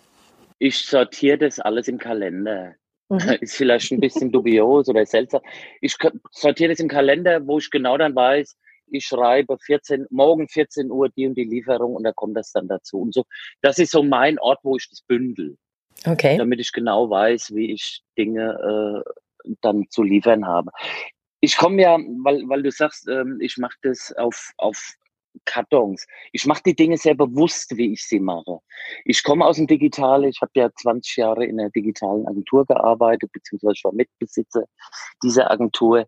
Ich 0.60 0.86
sortiere 0.86 1.38
das 1.38 1.60
alles 1.60 1.88
im 1.88 1.98
Kalender. 1.98 2.76
Mhm. 3.10 3.20
Ist 3.42 3.58
vielleicht 3.58 3.92
ein 3.92 4.00
bisschen 4.00 4.32
dubios 4.32 4.88
oder 4.90 5.06
seltsam. 5.06 5.42
Ich 5.82 5.96
sortiere 6.32 6.72
das 6.72 6.80
im 6.80 6.88
Kalender, 6.88 7.46
wo 7.46 7.58
ich 7.58 7.70
genau 7.70 7.98
dann 7.98 8.16
weiß, 8.16 8.56
ich 8.88 9.06
schreibe 9.06 9.58
14, 9.58 10.08
morgen 10.10 10.48
14 10.48 10.92
Uhr 10.92 11.10
die 11.10 11.28
und 11.28 11.36
die 11.36 11.44
Lieferung 11.44 11.96
und 11.96 12.04
da 12.04 12.12
kommt 12.12 12.38
das 12.38 12.52
dann 12.52 12.68
dazu. 12.68 13.00
Und 13.00 13.14
so, 13.14 13.26
das 13.62 13.80
ist 13.80 13.92
so 13.92 14.04
mein 14.04 14.40
Ort, 14.40 14.60
wo 14.64 14.76
ich 14.76 14.90
das 14.90 15.02
bündel. 15.02 15.58
Okay. 16.06 16.38
Damit 16.38 16.60
ich 16.60 16.72
genau 16.72 17.10
weiß, 17.10 17.54
wie 17.56 17.72
ich 17.72 18.02
Dinge 18.18 19.04
äh, 19.46 19.52
dann 19.62 19.86
zu 19.90 20.04
liefern 20.04 20.46
habe. 20.46 20.72
Ich 21.40 21.58
komme 21.58 21.82
ja, 21.82 21.98
weil, 22.24 22.44
weil 22.48 22.64
du 22.64 22.72
sagst, 22.72 23.08
ähm, 23.08 23.40
ich 23.42 23.58
mache 23.58 23.76
das 23.82 24.14
auf, 24.14 24.52
auf 24.58 24.96
Kartons. 25.46 26.06
Ich 26.32 26.46
mache 26.46 26.64
die 26.66 26.76
Dinge 26.76 26.98
sehr 26.98 27.16
bewusst, 27.16 27.76
wie 27.78 27.94
ich 27.94 28.06
sie 28.06 28.20
mache. 28.20 28.60
Ich 29.06 29.24
komme 29.24 29.46
aus 29.46 29.58
dem 29.58 29.68
Digitalen. 29.68 30.30
Ich 30.30 30.42
habe 30.42 30.52
ja 30.56 30.70
20 30.74 31.18
Jahre 31.18 31.46
in 31.46 31.60
einer 31.60 31.70
digitalen 31.70 32.28
Agentur 32.28 32.66
gearbeitet, 32.66 33.32
beziehungsweise 33.32 33.74
ich 33.78 33.84
war 33.84 33.94
Mitbesitzer 33.94 34.66
dieser 35.24 35.52
Agentur. 35.52 36.06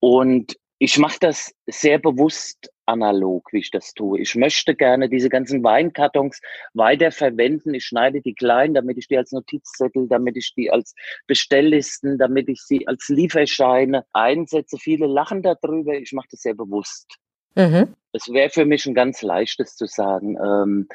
Und 0.00 0.56
ich 0.78 0.98
mache 0.98 1.18
das 1.20 1.54
sehr 1.66 1.98
bewusst 1.98 2.70
analog, 2.86 3.52
wie 3.52 3.60
ich 3.60 3.70
das 3.70 3.94
tue. 3.94 4.20
Ich 4.20 4.34
möchte 4.34 4.74
gerne 4.74 5.08
diese 5.08 5.28
ganzen 5.28 5.62
Weinkartons 5.62 6.40
weiter 6.74 7.12
verwenden. 7.12 7.74
Ich 7.74 7.86
schneide 7.86 8.20
die 8.20 8.34
klein, 8.34 8.74
damit 8.74 8.98
ich 8.98 9.08
die 9.08 9.16
als 9.16 9.32
Notizzettel, 9.32 10.08
damit 10.08 10.36
ich 10.36 10.52
die 10.54 10.70
als 10.70 10.94
Bestelllisten, 11.26 12.18
damit 12.18 12.48
ich 12.48 12.60
sie 12.60 12.86
als 12.86 13.08
Lieferscheine 13.08 14.04
einsetze. 14.12 14.76
Viele 14.78 15.06
lachen 15.06 15.42
darüber. 15.42 15.94
Ich 15.94 16.12
mache 16.12 16.28
das 16.30 16.42
sehr 16.42 16.54
bewusst. 16.54 17.18
Mhm. 17.54 17.94
Es 18.12 18.32
wäre 18.32 18.50
für 18.50 18.64
mich 18.64 18.86
ein 18.86 18.94
ganz 18.94 19.22
leichtes 19.22 19.76
zu 19.76 19.86
sagen, 19.86 20.36
ähm, 20.38 20.88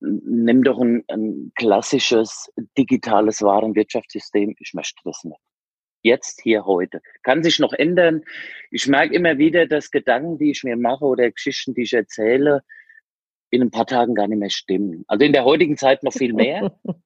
nimm 0.00 0.62
doch 0.64 0.80
ein, 0.80 1.04
ein 1.08 1.52
klassisches 1.56 2.50
digitales 2.76 3.42
Warenwirtschaftssystem. 3.42 4.54
Ich 4.58 4.72
möchte 4.74 5.00
das 5.04 5.24
nicht. 5.24 5.40
Jetzt, 6.02 6.40
hier, 6.42 6.64
heute. 6.64 7.02
Kann 7.22 7.42
sich 7.42 7.58
noch 7.58 7.74
ändern. 7.74 8.22
Ich 8.70 8.86
merke 8.86 9.14
immer 9.14 9.36
wieder, 9.36 9.66
dass 9.66 9.90
Gedanken, 9.90 10.38
die 10.38 10.50
ich 10.50 10.64
mir 10.64 10.76
mache 10.76 11.04
oder 11.04 11.30
Geschichten, 11.30 11.74
die 11.74 11.82
ich 11.82 11.92
erzähle, 11.92 12.62
in 13.50 13.60
ein 13.60 13.70
paar 13.70 13.86
Tagen 13.86 14.14
gar 14.14 14.28
nicht 14.28 14.38
mehr 14.38 14.50
stimmen. 14.50 15.04
Also 15.08 15.26
in 15.26 15.32
der 15.34 15.44
heutigen 15.44 15.76
Zeit 15.76 16.02
noch 16.02 16.12
viel 16.12 16.32
mehr. 16.32 16.74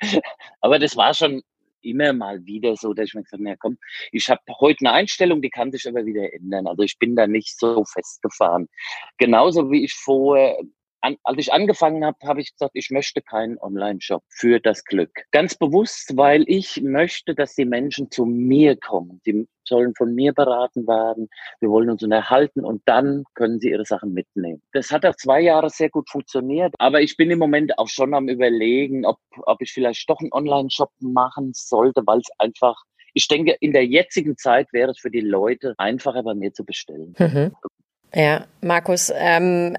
Aber 0.60 0.78
das 0.80 0.96
war 0.96 1.14
schon 1.14 1.42
immer 1.82 2.12
mal 2.12 2.44
wieder 2.46 2.76
so, 2.76 2.92
dass 2.94 3.08
ich 3.08 3.14
mir 3.14 3.22
gesagt 3.22 3.42
habe, 3.44 3.56
komm, 3.58 3.78
ich 4.10 4.28
habe 4.28 4.40
heute 4.60 4.86
eine 4.86 4.92
Einstellung, 4.92 5.42
die 5.42 5.50
kann 5.50 5.72
sich 5.72 5.86
aber 5.88 6.04
wieder 6.06 6.32
ändern. 6.32 6.66
Also 6.66 6.82
ich 6.82 6.98
bin 6.98 7.16
da 7.16 7.26
nicht 7.26 7.58
so 7.58 7.84
festgefahren. 7.84 8.68
Genauso 9.18 9.70
wie 9.70 9.84
ich 9.84 9.94
vorher 9.94 10.58
an, 11.02 11.16
als 11.24 11.38
ich 11.38 11.52
angefangen 11.52 12.04
habe, 12.04 12.16
habe 12.24 12.40
ich 12.40 12.52
gesagt, 12.52 12.72
ich 12.74 12.90
möchte 12.90 13.20
keinen 13.20 13.58
Online-Shop 13.58 14.22
für 14.28 14.60
das 14.60 14.84
Glück. 14.84 15.10
Ganz 15.32 15.54
bewusst, 15.54 16.16
weil 16.16 16.44
ich 16.46 16.80
möchte, 16.82 17.34
dass 17.34 17.54
die 17.54 17.64
Menschen 17.64 18.10
zu 18.10 18.24
mir 18.24 18.76
kommen. 18.76 19.20
Die 19.26 19.46
sollen 19.64 19.94
von 19.94 20.14
mir 20.14 20.32
beraten 20.32 20.86
werden. 20.86 21.28
Wir 21.60 21.70
wollen 21.70 21.90
uns 21.90 22.02
unterhalten 22.02 22.64
und 22.64 22.82
dann 22.86 23.24
können 23.34 23.60
sie 23.60 23.70
ihre 23.70 23.84
Sachen 23.84 24.12
mitnehmen. 24.12 24.62
Das 24.72 24.90
hat 24.90 25.04
auch 25.04 25.16
zwei 25.16 25.40
Jahre 25.40 25.70
sehr 25.70 25.90
gut 25.90 26.08
funktioniert. 26.08 26.74
Aber 26.78 27.00
ich 27.00 27.16
bin 27.16 27.30
im 27.30 27.38
Moment 27.38 27.78
auch 27.78 27.88
schon 27.88 28.14
am 28.14 28.28
überlegen, 28.28 29.04
ob, 29.04 29.18
ob 29.42 29.60
ich 29.60 29.72
vielleicht 29.72 30.08
doch 30.08 30.20
einen 30.20 30.32
Online-Shop 30.32 30.90
machen 31.00 31.52
sollte, 31.54 32.02
weil 32.06 32.18
es 32.18 32.30
einfach 32.38 32.82
ich 33.14 33.28
denke, 33.28 33.56
in 33.60 33.72
der 33.72 33.86
jetzigen 33.86 34.36
Zeit 34.36 34.72
wäre 34.72 34.92
es 34.92 34.98
für 34.98 35.10
die 35.10 35.20
Leute 35.20 35.74
einfacher, 35.76 36.22
bei 36.22 36.34
mir 36.34 36.52
zu 36.52 36.64
bestellen. 36.64 37.14
Mhm. 37.18 37.52
Ja, 38.14 38.44
Markus, 38.60 39.10
ähm, 39.14 39.78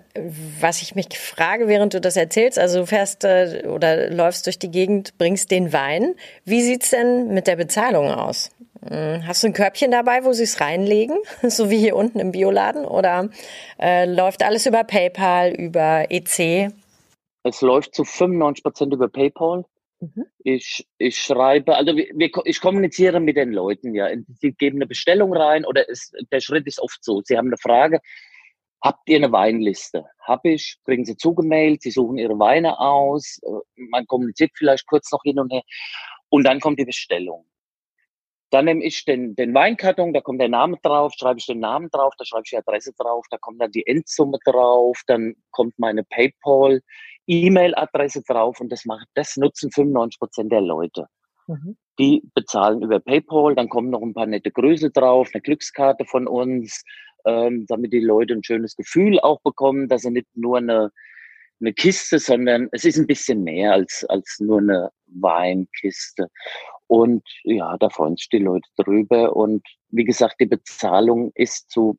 was 0.60 0.82
ich 0.82 0.96
mich 0.96 1.20
frage, 1.20 1.68
während 1.68 1.94
du 1.94 2.02
das 2.02 2.16
erzählst, 2.18 2.58
also 2.58 2.80
du 2.80 2.86
fährst 2.88 3.24
äh, 3.24 3.64
oder 3.68 4.10
läufst 4.10 4.48
durch 4.48 4.58
die 4.58 4.72
Gegend, 4.72 5.16
bringst 5.20 5.52
den 5.52 5.72
Wein. 5.72 6.16
Wie 6.44 6.64
sieht's 6.64 6.90
denn 6.90 7.28
mit 7.34 7.46
der 7.46 7.58
Bezahlung 7.58 8.10
aus? 8.10 8.50
Hm, 8.90 9.26
hast 9.28 9.44
du 9.44 9.48
ein 9.48 9.54
Körbchen 9.54 9.92
dabei, 9.92 10.26
wo 10.26 10.34
sie 10.34 10.44
es 10.44 10.60
reinlegen, 10.60 11.18
so 11.44 11.70
wie 11.70 11.78
hier 11.78 11.96
unten 11.96 12.20
im 12.20 12.32
Bioladen? 12.32 12.86
Oder 12.86 13.30
äh, 13.80 14.06
läuft 14.06 14.44
alles 14.44 14.66
über 14.66 14.84
PayPal, 14.84 15.52
über 15.52 16.08
EC? 16.10 16.72
Es 17.44 17.62
läuft 17.62 17.94
zu 17.94 18.04
95 18.04 18.64
Prozent 18.64 18.94
über 18.94 19.10
PayPal. 19.10 19.66
Mhm. 20.04 20.26
Ich, 20.44 20.86
ich 20.98 21.18
schreibe, 21.18 21.78
also 21.78 21.96
wir, 21.96 22.30
ich 22.44 22.60
kommuniziere 22.60 23.22
mit 23.22 23.38
den 23.38 23.54
Leuten, 23.54 23.96
ja. 23.96 24.10
Sie 24.36 24.52
geben 24.52 24.78
eine 24.80 24.88
Bestellung 24.88 25.34
rein 25.34 25.66
oder 25.66 25.90
es, 25.90 26.12
der 26.30 26.42
Schritt 26.42 26.68
ist 26.68 26.82
oft 26.82 27.02
so. 27.04 27.22
Sie 27.24 27.38
haben 27.38 27.48
eine 27.48 27.58
Frage, 27.58 28.02
habt 28.82 29.08
ihr 29.08 29.16
eine 29.16 29.32
Weinliste? 29.32 30.06
Hab 30.20 30.44
ich, 30.44 30.78
kriegen 30.84 31.06
sie 31.06 31.16
zugemailt, 31.16 31.84
sie 31.84 31.92
suchen 31.92 32.18
ihre 32.18 32.38
Weine 32.38 32.80
aus, 32.80 33.40
äh, 33.44 33.82
man 33.90 34.06
kommuniziert 34.06 34.52
vielleicht 34.56 34.88
kurz 34.88 35.10
noch 35.12 35.24
hin 35.24 35.40
und 35.40 35.54
her 35.54 35.64
und 36.30 36.44
dann 36.44 36.60
kommt 36.60 36.80
die 36.80 36.86
Bestellung. 36.86 37.46
Dann 38.50 38.66
nehme 38.66 38.84
ich 38.84 39.06
den, 39.06 39.36
den 39.36 39.54
Weinkarton, 39.54 40.14
da 40.14 40.22
kommt 40.22 40.42
der 40.42 40.50
Name 40.50 40.78
drauf, 40.84 41.14
schreibe 41.18 41.40
ich 41.40 41.46
den 41.46 41.60
Namen 41.60 41.90
drauf, 41.92 42.14
da 42.18 42.26
schreibe 42.26 42.44
ich 42.46 42.52
die 42.52 42.58
Adresse 42.58 42.94
drauf, 42.98 43.26
da 43.32 43.38
kommt 43.38 43.62
dann 43.62 43.72
die 43.72 43.88
Endsumme 43.88 44.38
drauf, 44.46 45.02
dann 45.08 45.36
kommt 45.52 45.80
meine 45.80 46.04
PayPal 46.04 46.82
E-Mail-Adresse 47.28 48.24
drauf 48.28 48.60
und 48.60 48.72
das 48.72 48.86
macht, 48.86 49.08
das 49.14 49.38
nutzen 49.38 49.72
95 49.72 50.20
Prozent 50.20 50.52
der 50.52 50.62
Leute. 50.62 51.08
Mhm. 51.48 51.78
Die 52.00 52.24
bezahlen 52.34 52.82
über 52.82 53.00
PayPal, 53.00 53.56
dann 53.56 53.70
kommen 53.70 53.90
noch 53.90 54.02
ein 54.02 54.14
paar 54.14 54.26
nette 54.26 54.52
Grüße 54.52 54.92
drauf, 54.92 55.30
eine 55.34 55.42
Glückskarte 55.42 56.06
von 56.06 56.28
uns, 56.28 56.84
ähm, 57.26 57.66
damit 57.68 57.94
die 57.94 58.00
Leute 58.00 58.34
ein 58.34 58.44
schönes 58.44 58.76
Gefühl 58.76 59.20
auch 59.20 59.42
bekommen, 59.42 59.88
dass 59.88 60.02
sie 60.02 60.12
nicht 60.12 60.28
nur 60.36 60.58
eine, 60.58 60.92
eine 61.62 61.74
Kiste, 61.74 62.20
sondern 62.20 62.70
es 62.72 62.86
ist 62.86 62.98
ein 62.98 63.08
bisschen 63.08 63.44
mehr 63.44 63.74
als, 63.74 64.06
als 64.10 64.38
nur 64.40 64.60
eine 64.60 64.90
Weinkiste. 65.08 66.30
Und 66.88 67.24
ja, 67.44 67.78
da 67.78 67.90
freuen 67.90 68.18
sich 68.18 68.30
die 68.30 68.40
Leute 68.40 68.70
drüber. 68.78 69.36
Und 69.36 69.66
wie 69.90 70.04
gesagt, 70.04 70.36
die 70.40 70.46
Bezahlung 70.46 71.32
ist 71.36 71.70
zu 71.70 71.98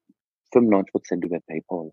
95 0.52 0.92
Prozent 0.92 1.24
über 1.24 1.40
PayPal. 1.40 1.92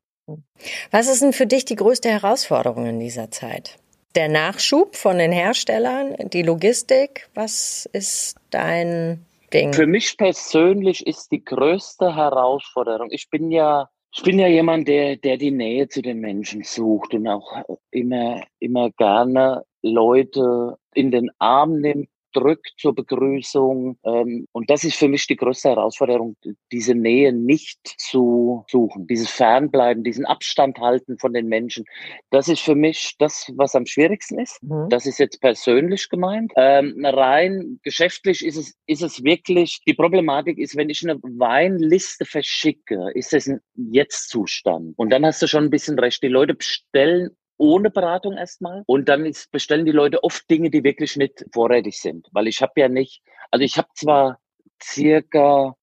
Was 0.91 1.09
ist 1.09 1.21
denn 1.21 1.33
für 1.33 1.47
dich 1.47 1.65
die 1.65 1.75
größte 1.75 2.09
Herausforderung 2.09 2.85
in 2.85 2.99
dieser 2.99 3.31
Zeit? 3.31 3.77
Der 4.15 4.27
Nachschub 4.29 4.95
von 4.95 5.17
den 5.17 5.31
Herstellern, 5.31 6.15
die 6.31 6.43
Logistik, 6.43 7.29
was 7.33 7.89
ist 7.93 8.35
dein 8.49 9.25
Ding? 9.53 9.73
Für 9.73 9.87
mich 9.87 10.17
persönlich 10.17 11.07
ist 11.07 11.31
die 11.31 11.43
größte 11.43 12.15
Herausforderung, 12.15 13.09
ich 13.11 13.29
bin 13.29 13.51
ja 13.51 13.89
ich 14.13 14.23
bin 14.23 14.39
ja 14.39 14.47
jemand, 14.47 14.89
der, 14.89 15.15
der 15.15 15.37
die 15.37 15.51
Nähe 15.51 15.87
zu 15.87 16.01
den 16.01 16.19
Menschen 16.19 16.63
sucht 16.63 17.13
und 17.13 17.27
auch 17.27 17.63
immer, 17.91 18.43
immer 18.59 18.91
gerne 18.91 19.63
Leute 19.81 20.75
in 20.93 21.11
den 21.11 21.31
Arm 21.39 21.79
nimmt, 21.79 22.09
drückt 22.31 22.73
zur 22.77 22.95
Begrüßung. 22.95 23.97
Ähm, 24.03 24.47
und 24.51 24.69
das 24.69 24.83
ist 24.83 24.95
für 24.95 25.07
mich 25.07 25.27
die 25.27 25.35
größte 25.35 25.69
Herausforderung, 25.69 26.35
diese 26.71 26.95
Nähe 26.95 27.33
nicht 27.33 27.79
zu 27.97 28.65
suchen, 28.69 29.07
dieses 29.07 29.29
Fernbleiben, 29.29 30.03
diesen 30.03 30.25
Abstand 30.25 30.79
halten 30.79 31.17
von 31.17 31.33
den 31.33 31.47
Menschen. 31.47 31.85
Das 32.29 32.47
ist 32.47 32.61
für 32.61 32.75
mich 32.75 33.15
das, 33.19 33.51
was 33.55 33.75
am 33.75 33.85
schwierigsten 33.85 34.39
ist. 34.39 34.61
Mhm. 34.63 34.89
Das 34.89 35.05
ist 35.05 35.19
jetzt 35.19 35.41
persönlich 35.41 36.09
gemeint. 36.09 36.51
Ähm, 36.55 37.05
rein 37.05 37.79
geschäftlich 37.83 38.45
ist 38.45 38.57
es, 38.57 38.75
ist 38.87 39.03
es 39.03 39.23
wirklich, 39.23 39.81
die 39.87 39.93
Problematik 39.93 40.57
ist, 40.57 40.75
wenn 40.75 40.89
ich 40.89 41.03
eine 41.03 41.19
Weinliste 41.21 42.25
verschicke, 42.25 43.11
ist 43.13 43.33
es 43.33 43.47
ein 43.47 43.61
Jetzt-Zustand. 43.75 44.93
Und 44.97 45.09
dann 45.09 45.25
hast 45.25 45.41
du 45.41 45.47
schon 45.47 45.65
ein 45.65 45.69
bisschen 45.69 45.97
recht. 45.99 46.23
Die 46.23 46.27
Leute 46.27 46.53
bestellen 46.53 47.29
ohne 47.61 47.91
Beratung 47.91 48.37
erstmal. 48.37 48.83
Und 48.87 49.07
dann 49.07 49.25
ist, 49.25 49.51
bestellen 49.51 49.85
die 49.85 49.91
Leute 49.91 50.23
oft 50.23 50.49
Dinge, 50.49 50.71
die 50.71 50.83
wirklich 50.83 51.15
nicht 51.15 51.45
vorrätig 51.53 52.01
sind. 52.01 52.27
Weil 52.31 52.47
ich 52.47 52.61
habe 52.61 52.73
ja 52.75 52.89
nicht, 52.89 53.21
also 53.51 53.63
ich 53.63 53.77
habe 53.77 53.87
zwar 53.93 54.39
circa 54.81 55.75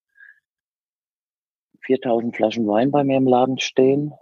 4000 1.83 2.37
Flaschen 2.37 2.67
Wein 2.67 2.91
bei 2.91 3.05
mir 3.05 3.17
im 3.17 3.29
Laden 3.29 3.61
stehen, 3.61 4.13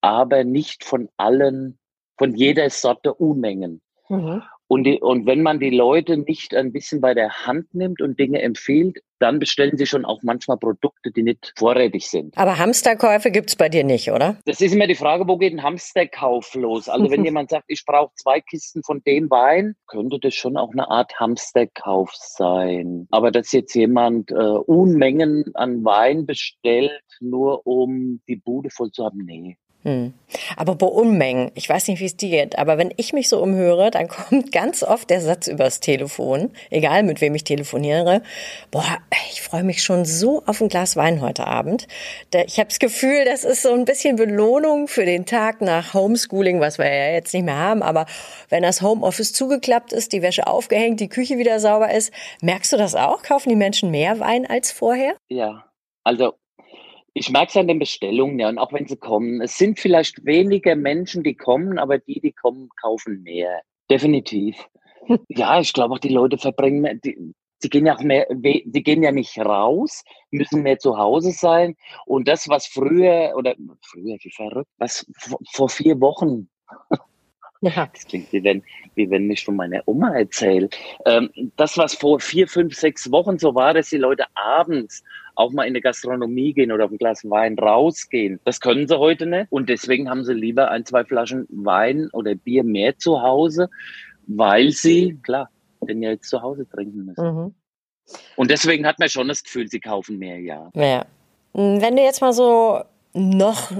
aber 0.00 0.44
nicht 0.44 0.82
von 0.82 1.10
allen, 1.18 1.78
von 2.16 2.34
jeder 2.34 2.70
Sorte 2.70 3.12
Unmengen. 3.12 3.82
Mhm. 4.08 4.42
Und, 4.70 4.84
die, 4.84 5.00
und 5.00 5.26
wenn 5.26 5.42
man 5.42 5.58
die 5.58 5.70
Leute 5.70 6.16
nicht 6.16 6.54
ein 6.54 6.70
bisschen 6.70 7.00
bei 7.00 7.12
der 7.12 7.44
Hand 7.44 7.74
nimmt 7.74 8.00
und 8.00 8.20
Dinge 8.20 8.40
empfiehlt, 8.40 8.98
dann 9.18 9.40
bestellen 9.40 9.76
sie 9.76 9.84
schon 9.84 10.04
auch 10.04 10.22
manchmal 10.22 10.58
Produkte, 10.58 11.10
die 11.10 11.24
nicht 11.24 11.52
vorrätig 11.56 12.06
sind. 12.06 12.38
Aber 12.38 12.56
Hamsterkäufe 12.56 13.32
gibt's 13.32 13.56
bei 13.56 13.68
dir 13.68 13.82
nicht, 13.82 14.12
oder? 14.12 14.36
Das 14.44 14.60
ist 14.60 14.72
immer 14.72 14.86
die 14.86 14.94
Frage, 14.94 15.26
wo 15.26 15.38
geht 15.38 15.52
ein 15.54 15.64
Hamsterkauf 15.64 16.54
los? 16.54 16.88
Also 16.88 17.10
wenn 17.10 17.24
jemand 17.24 17.50
sagt, 17.50 17.64
ich 17.66 17.84
brauche 17.84 18.14
zwei 18.14 18.40
Kisten 18.40 18.84
von 18.84 19.02
dem 19.02 19.28
Wein, 19.28 19.74
könnte 19.88 20.20
das 20.20 20.34
schon 20.34 20.56
auch 20.56 20.70
eine 20.70 20.88
Art 20.88 21.18
Hamsterkauf 21.18 22.12
sein. 22.14 23.08
Aber 23.10 23.32
dass 23.32 23.50
jetzt 23.50 23.74
jemand 23.74 24.30
äh, 24.30 24.34
Unmengen 24.34 25.46
an 25.54 25.84
Wein 25.84 26.26
bestellt, 26.26 27.02
nur 27.18 27.66
um 27.66 28.20
die 28.28 28.36
Bude 28.36 28.70
voll 28.70 28.92
zu 28.92 29.04
haben, 29.04 29.18
nee. 29.24 29.58
Hm. 29.82 30.12
Aber 30.56 30.74
bei 30.74 30.86
Unmengen, 30.86 31.50
ich 31.54 31.66
weiß 31.66 31.88
nicht, 31.88 32.00
wie 32.00 32.06
es 32.06 32.16
dir 32.16 32.28
geht, 32.28 32.58
aber 32.58 32.76
wenn 32.76 32.92
ich 32.98 33.14
mich 33.14 33.30
so 33.30 33.42
umhöre, 33.42 33.90
dann 33.90 34.08
kommt 34.08 34.52
ganz 34.52 34.82
oft 34.82 35.08
der 35.08 35.22
Satz 35.22 35.46
übers 35.46 35.80
Telefon, 35.80 36.50
egal 36.68 37.02
mit 37.02 37.22
wem 37.22 37.34
ich 37.34 37.44
telefoniere, 37.44 38.22
boah, 38.70 38.98
ich 39.32 39.40
freue 39.40 39.64
mich 39.64 39.82
schon 39.82 40.04
so 40.04 40.42
auf 40.44 40.60
ein 40.60 40.68
Glas 40.68 40.96
Wein 40.96 41.22
heute 41.22 41.46
Abend. 41.46 41.88
Ich 42.46 42.58
habe 42.58 42.68
das 42.68 42.78
Gefühl, 42.78 43.24
das 43.24 43.44
ist 43.44 43.62
so 43.62 43.72
ein 43.72 43.86
bisschen 43.86 44.16
Belohnung 44.16 44.86
für 44.86 45.06
den 45.06 45.24
Tag 45.24 45.62
nach 45.62 45.94
Homeschooling, 45.94 46.60
was 46.60 46.76
wir 46.76 46.86
ja 46.86 47.12
jetzt 47.12 47.32
nicht 47.32 47.44
mehr 47.44 47.56
haben, 47.56 47.82
aber 47.82 48.04
wenn 48.50 48.62
das 48.62 48.82
Homeoffice 48.82 49.32
zugeklappt 49.32 49.94
ist, 49.94 50.12
die 50.12 50.20
Wäsche 50.20 50.46
aufgehängt, 50.46 51.00
die 51.00 51.08
Küche 51.08 51.38
wieder 51.38 51.58
sauber 51.58 51.90
ist, 51.90 52.12
merkst 52.42 52.72
du 52.72 52.76
das 52.76 52.94
auch? 52.94 53.22
Kaufen 53.22 53.48
die 53.48 53.56
Menschen 53.56 53.90
mehr 53.90 54.20
Wein 54.20 54.44
als 54.46 54.72
vorher? 54.72 55.16
Ja, 55.28 55.64
also 56.04 56.34
ich 57.20 57.28
merke 57.28 57.50
es 57.50 57.56
an 57.58 57.68
den 57.68 57.78
Bestellungen, 57.78 58.38
ja, 58.38 58.48
und 58.48 58.56
auch 58.56 58.72
wenn 58.72 58.86
sie 58.86 58.96
kommen. 58.96 59.42
Es 59.42 59.58
sind 59.58 59.78
vielleicht 59.78 60.24
weniger 60.24 60.74
Menschen, 60.74 61.22
die 61.22 61.34
kommen, 61.34 61.78
aber 61.78 61.98
die, 61.98 62.18
die 62.18 62.32
kommen, 62.32 62.70
kaufen 62.80 63.22
mehr. 63.22 63.60
Definitiv. 63.90 64.56
ja, 65.28 65.60
ich 65.60 65.74
glaube 65.74 65.94
auch, 65.94 65.98
die 65.98 66.08
Leute 66.08 66.38
verbringen 66.38 66.80
mehr, 66.80 66.94
die, 66.94 67.34
sie 67.58 67.68
gehen 67.68 67.84
ja 67.84 67.94
auch 67.94 68.02
mehr, 68.02 68.26
sie 68.30 68.82
gehen 68.82 69.02
ja 69.02 69.12
nicht 69.12 69.38
raus, 69.38 70.02
müssen 70.30 70.62
mehr 70.62 70.78
zu 70.78 70.96
Hause 70.96 71.32
sein. 71.32 71.76
Und 72.06 72.26
das, 72.26 72.48
was 72.48 72.66
früher, 72.66 73.34
oder 73.36 73.54
früher, 73.82 74.16
wie 74.22 74.30
verrückt, 74.30 74.70
was 74.78 75.04
vor 75.52 75.68
vier 75.68 76.00
Wochen 76.00 76.48
ja. 77.60 77.86
Das 77.92 78.06
klingt 78.06 78.32
wie 78.32 78.42
wenn, 78.42 78.62
wie 78.94 79.10
wenn 79.10 79.30
ich 79.30 79.44
von 79.44 79.56
meiner 79.56 79.82
Oma 79.86 80.14
erzähle. 80.16 80.68
Ähm, 81.06 81.30
das, 81.56 81.76
was 81.76 81.94
vor 81.94 82.20
vier, 82.20 82.48
fünf, 82.48 82.74
sechs 82.74 83.10
Wochen 83.10 83.38
so 83.38 83.54
war, 83.54 83.74
dass 83.74 83.90
die 83.90 83.98
Leute 83.98 84.24
abends 84.34 85.02
auch 85.34 85.52
mal 85.52 85.64
in 85.64 85.70
eine 85.70 85.80
Gastronomie 85.80 86.52
gehen 86.52 86.72
oder 86.72 86.84
auf 86.84 86.90
ein 86.90 86.98
Glas 86.98 87.24
Wein 87.28 87.58
rausgehen. 87.58 88.40
Das 88.44 88.60
können 88.60 88.86
sie 88.86 88.98
heute 88.98 89.26
nicht. 89.26 89.46
Und 89.50 89.68
deswegen 89.68 90.10
haben 90.10 90.24
sie 90.24 90.34
lieber 90.34 90.70
ein, 90.70 90.84
zwei 90.84 91.04
Flaschen 91.04 91.46
Wein 91.50 92.08
oder 92.12 92.34
Bier 92.34 92.64
mehr 92.64 92.98
zu 92.98 93.22
Hause, 93.22 93.70
weil 94.26 94.70
sie, 94.70 95.18
klar, 95.22 95.48
den 95.88 96.02
ja 96.02 96.10
jetzt 96.10 96.28
zu 96.28 96.42
Hause 96.42 96.68
trinken 96.68 97.06
müssen. 97.06 97.24
Mhm. 97.24 97.54
Und 98.36 98.50
deswegen 98.50 98.86
hat 98.86 98.98
man 98.98 99.08
schon 99.08 99.28
das 99.28 99.42
Gefühl, 99.42 99.68
sie 99.68 99.80
kaufen 99.80 100.18
mehr, 100.18 100.38
ja. 100.40 100.70
Ja. 100.74 101.06
Wenn 101.52 101.96
du 101.96 102.02
jetzt 102.02 102.20
mal 102.20 102.32
so 102.32 102.82
noch 103.12 103.72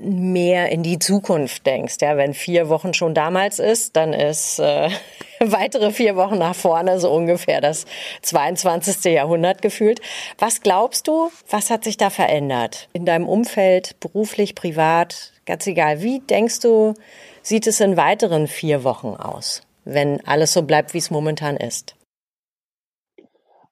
mehr 0.00 0.70
in 0.70 0.82
die 0.82 0.98
Zukunft 0.98 1.66
denkst. 1.66 1.96
Ja, 2.00 2.16
wenn 2.16 2.34
vier 2.34 2.68
Wochen 2.68 2.94
schon 2.94 3.14
damals 3.14 3.58
ist, 3.58 3.96
dann 3.96 4.12
ist 4.12 4.58
äh, 4.58 4.90
weitere 5.40 5.90
vier 5.90 6.16
Wochen 6.16 6.38
nach 6.38 6.54
vorne 6.54 7.00
so 7.00 7.10
ungefähr 7.10 7.60
das 7.60 7.86
22. 8.22 9.12
Jahrhundert 9.12 9.62
gefühlt. 9.62 10.00
Was 10.38 10.60
glaubst 10.60 11.08
du, 11.08 11.30
was 11.48 11.70
hat 11.70 11.84
sich 11.84 11.96
da 11.96 12.10
verändert? 12.10 12.88
In 12.92 13.04
deinem 13.04 13.28
Umfeld, 13.28 13.98
beruflich, 14.00 14.54
privat, 14.54 15.32
ganz 15.46 15.66
egal. 15.66 16.02
Wie 16.02 16.20
denkst 16.20 16.60
du, 16.60 16.94
sieht 17.42 17.66
es 17.66 17.80
in 17.80 17.96
weiteren 17.96 18.46
vier 18.46 18.84
Wochen 18.84 19.14
aus, 19.14 19.62
wenn 19.84 20.24
alles 20.26 20.52
so 20.52 20.62
bleibt, 20.62 20.94
wie 20.94 20.98
es 20.98 21.10
momentan 21.10 21.56
ist? 21.56 21.96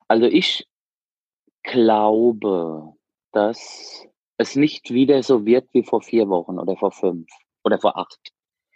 Also 0.08 0.26
ich 0.26 0.66
glaube, 1.62 2.94
dass 3.32 4.06
es 4.38 4.56
nicht 4.56 4.92
wieder 4.92 5.22
so 5.22 5.46
wird 5.46 5.68
wie 5.72 5.82
vor 5.82 6.02
vier 6.02 6.28
Wochen 6.28 6.58
oder 6.58 6.76
vor 6.76 6.92
fünf 6.92 7.26
oder 7.64 7.78
vor 7.78 7.96
acht. 7.96 8.18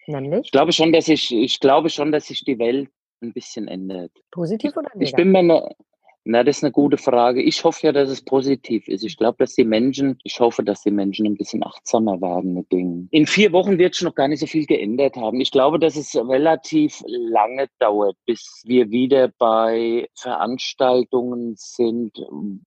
Nämlich? 0.06 0.46
Ich 0.46 0.50
glaube 0.50 0.72
schon, 0.72 0.92
dass 0.92 1.08
ich, 1.08 1.32
ich 1.32 1.60
glaube 1.60 1.90
schon, 1.90 2.12
dass 2.12 2.26
sich 2.26 2.44
die 2.44 2.58
Welt 2.58 2.90
ein 3.22 3.32
bisschen 3.32 3.68
ändert. 3.68 4.12
Positiv 4.30 4.72
oder 4.72 4.88
negativ? 4.94 5.08
Ich 5.08 5.14
bin 5.14 5.32
mir, 5.32 5.42
ne, 5.42 5.76
na, 6.24 6.44
das 6.44 6.58
ist 6.58 6.64
eine 6.64 6.72
gute 6.72 6.98
Frage. 6.98 7.42
Ich 7.42 7.64
hoffe 7.64 7.86
ja, 7.86 7.92
dass 7.92 8.10
es 8.10 8.22
positiv 8.22 8.86
ist. 8.88 9.02
Ich 9.02 9.16
glaube, 9.16 9.36
dass 9.38 9.54
die 9.54 9.64
Menschen, 9.64 10.18
ich 10.22 10.38
hoffe, 10.38 10.62
dass 10.62 10.82
die 10.82 10.90
Menschen 10.90 11.26
ein 11.26 11.36
bisschen 11.36 11.64
achtsamer 11.64 12.20
werden 12.20 12.52
mit 12.54 12.70
Dingen. 12.70 13.08
In 13.10 13.26
vier 13.26 13.52
Wochen 13.52 13.78
wird 13.78 13.94
es 13.94 14.02
noch 14.02 14.14
gar 14.14 14.28
nicht 14.28 14.40
so 14.40 14.46
viel 14.46 14.66
geändert 14.66 15.16
haben. 15.16 15.40
Ich 15.40 15.50
glaube, 15.50 15.78
dass 15.78 15.96
es 15.96 16.14
relativ 16.14 17.02
lange 17.06 17.68
dauert, 17.78 18.16
bis 18.26 18.62
wir 18.66 18.90
wieder 18.90 19.32
bei 19.38 20.08
Veranstaltungen 20.14 21.54
sind, 21.56 22.12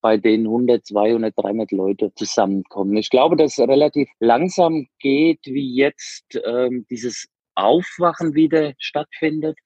bei 0.01 0.17
denen 0.17 0.47
100, 0.47 0.85
200, 0.85 1.33
300 1.37 1.71
Leute 1.71 2.11
zusammenkommen. 2.15 2.97
Ich 2.97 3.11
glaube, 3.11 3.35
dass 3.35 3.59
es 3.59 3.67
relativ 3.67 4.09
langsam 4.19 4.87
geht, 4.99 5.41
wie 5.45 5.75
jetzt 5.75 6.39
ähm, 6.43 6.87
dieses 6.89 7.27
Aufwachen 7.55 8.33
wieder 8.33 8.73
stattfindet. 8.79 9.57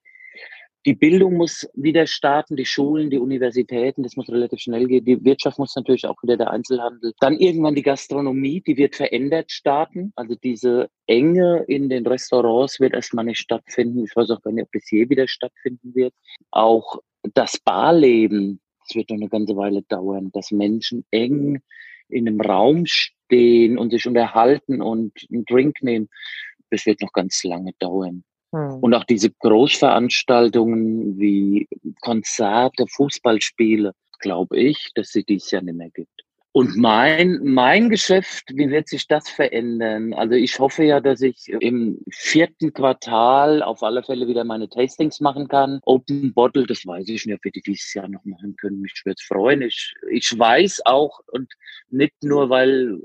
Die 0.86 0.94
Bildung 0.94 1.36
muss 1.36 1.68
wieder 1.74 2.08
starten, 2.08 2.56
die 2.56 2.66
Schulen, 2.66 3.10
die 3.10 3.18
Universitäten, 3.18 4.04
das 4.04 4.16
muss 4.16 4.30
relativ 4.30 4.60
schnell 4.60 4.88
gehen. 4.88 5.04
Die 5.04 5.24
Wirtschaft 5.26 5.60
muss 5.60 5.76
natürlich 5.76 6.06
auch 6.06 6.22
wieder 6.24 6.38
der 6.38 6.52
Einzelhandel. 6.52 7.13
Dann 7.20 7.38
irgendwann 7.38 7.76
die 7.76 7.82
Gastronomie, 7.82 8.62
die 8.62 8.78
wird 8.78 8.96
verändert 8.96 9.52
starten. 9.52 10.13
Also 10.16 10.36
diese 10.36 10.90
Enge 11.06 11.66
in 11.68 11.90
den 11.90 12.08
Restaurants 12.08 12.80
wird 12.80 12.94
erstmal 12.94 13.26
nicht 13.26 13.40
stattfinden. 13.40 14.06
Ich 14.06 14.16
weiß 14.16 14.30
auch 14.32 14.42
gar 14.42 14.52
nicht, 14.52 14.63
ob 14.63 14.72
das 14.72 14.90
je 14.90 15.10
wieder 15.10 15.28
stattfinden 15.28 15.94
wird. 15.94 16.13
Auch 16.52 17.00
das 17.34 17.60
Barleben, 17.60 18.62
das 18.88 18.96
wird 18.96 19.10
noch 19.10 19.18
eine 19.18 19.30
ganze 19.30 19.58
Weile 19.58 19.82
dauern, 19.84 20.32
dass 20.32 20.52
Menschen 20.52 21.06
eng 21.12 21.62
in 22.08 22.28
einem 22.28 22.40
Raum 22.40 22.86
stehen 22.86 23.78
und 23.78 23.92
sich 23.92 24.08
unterhalten 24.08 24.82
und 24.82 25.12
einen 25.30 25.44
Drink 25.44 25.82
nehmen. 25.82 26.08
Das 26.70 26.86
wird 26.86 27.02
noch 27.02 27.12
ganz 27.12 27.44
lange 27.44 27.74
dauern. 27.80 28.24
Hm. 28.54 28.80
Und 28.82 28.94
auch 28.94 29.04
diese 29.04 29.32
Großveranstaltungen 29.32 31.20
wie 31.20 31.68
Konzerte, 32.02 32.86
Fußballspiele, 32.88 33.94
glaube 34.20 34.58
ich, 34.58 34.92
dass 34.96 35.10
sie 35.10 35.24
dies 35.24 35.52
ja 35.52 35.62
nicht 35.62 35.76
mehr 35.78 35.90
gibt. 35.90 36.16
Und 36.58 36.76
mein, 36.76 37.39
mein 37.43 37.88
Geschäft, 37.88 38.46
wie 38.52 38.72
wird 38.72 38.88
sich 38.88 39.06
das 39.06 39.30
verändern? 39.30 40.15
Also 40.15 40.34
ich 40.34 40.58
hoffe 40.58 40.86
ja, 40.86 41.00
dass 41.00 41.22
ich 41.22 41.50
im 41.50 42.00
vierten 42.10 42.74
Quartal 42.74 43.62
auf 43.62 43.84
alle 43.84 44.02
Fälle 44.02 44.28
wieder 44.28 44.43
meine 44.43 44.67
Tastings 44.67 45.20
machen 45.20 45.48
kann. 45.50 45.80
Open 45.84 46.34
Bottle, 46.34 46.65
das 46.65 46.84
weiß 46.84 47.10
ich 47.10 47.28
nicht, 47.28 47.36
ob 47.36 47.43
wir 47.43 47.52
die 47.52 47.62
dieses 47.62 47.93
Jahr 47.93 48.08
noch 48.08 48.26
machen 48.26 48.56
können. 48.56 48.82
Mich 48.82 49.00
würde 49.06 49.17
es 49.20 49.24
freuen. 49.28 49.62
Ich, 49.62 49.93
ich 50.10 50.34
weiß 50.36 50.82
auch 50.86 51.20
und 51.28 51.54
nicht 51.91 52.24
nur, 52.24 52.50
weil, 52.50 52.98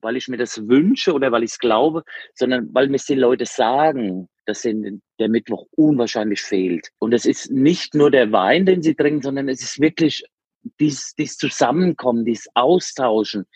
weil 0.00 0.16
ich 0.16 0.28
mir 0.28 0.36
das 0.36 0.68
wünsche 0.68 1.14
oder 1.14 1.32
weil 1.32 1.42
ich 1.42 1.50
es 1.50 1.58
glaube, 1.58 2.04
sondern 2.34 2.72
weil 2.74 2.88
mir 2.88 2.98
die 2.98 3.16
Leute 3.16 3.44
sagen, 3.44 4.28
dass 4.46 4.62
der 4.62 5.28
Mittwoch 5.28 5.66
unwahrscheinlich 5.72 6.42
fehlt. 6.42 6.90
Und 7.00 7.12
es 7.12 7.24
ist 7.26 7.50
nicht 7.50 7.96
nur 7.96 8.12
der 8.12 8.30
Wein, 8.30 8.66
den 8.66 8.82
sie 8.82 8.94
trinken, 8.94 9.22
sondern 9.22 9.48
es 9.48 9.62
ist 9.62 9.80
wirklich 9.80 10.22
dies, 10.80 11.14
dies 11.16 11.36
Zusammenkommen, 11.36 12.24
dies 12.24 12.48
Austauschen. 12.54 13.46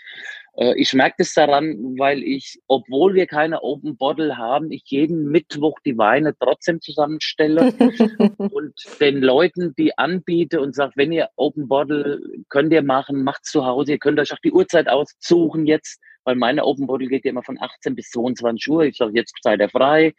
Äh, 0.58 0.74
ich 0.76 0.92
merke 0.92 1.16
das 1.18 1.32
daran, 1.34 1.96
weil 1.98 2.22
ich, 2.22 2.60
obwohl 2.66 3.14
wir 3.14 3.26
keine 3.26 3.62
Open 3.62 3.96
Bottle 3.96 4.36
haben, 4.36 4.70
ich 4.70 4.84
jeden 4.86 5.30
Mittwoch 5.30 5.78
die 5.84 5.96
Weine 5.96 6.34
trotzdem 6.38 6.80
zusammenstelle 6.80 7.72
und 8.38 8.74
den 9.00 9.20
Leuten 9.20 9.74
die 9.78 9.96
anbiete 9.96 10.60
und 10.60 10.74
sage, 10.74 10.92
wenn 10.96 11.12
ihr 11.12 11.28
Open 11.36 11.68
Bottle 11.68 12.20
könnt 12.48 12.72
ihr 12.72 12.82
machen, 12.82 13.22
macht's 13.22 13.50
zu 13.50 13.64
Hause, 13.64 13.92
ihr 13.92 13.98
könnt 13.98 14.18
euch 14.18 14.32
auch 14.32 14.40
die 14.44 14.52
Uhrzeit 14.52 14.88
aussuchen 14.88 15.66
jetzt, 15.66 16.00
weil 16.24 16.34
meine 16.34 16.64
Open 16.64 16.86
Bottle 16.86 17.08
geht 17.08 17.24
ja 17.24 17.30
immer 17.30 17.44
von 17.44 17.58
18 17.60 17.94
bis 17.94 18.10
22 18.10 18.68
Uhr. 18.68 18.84
Ich 18.84 18.96
sage, 18.96 19.12
jetzt 19.14 19.34
seid 19.42 19.60
ihr 19.60 19.70
frei. 19.70 20.12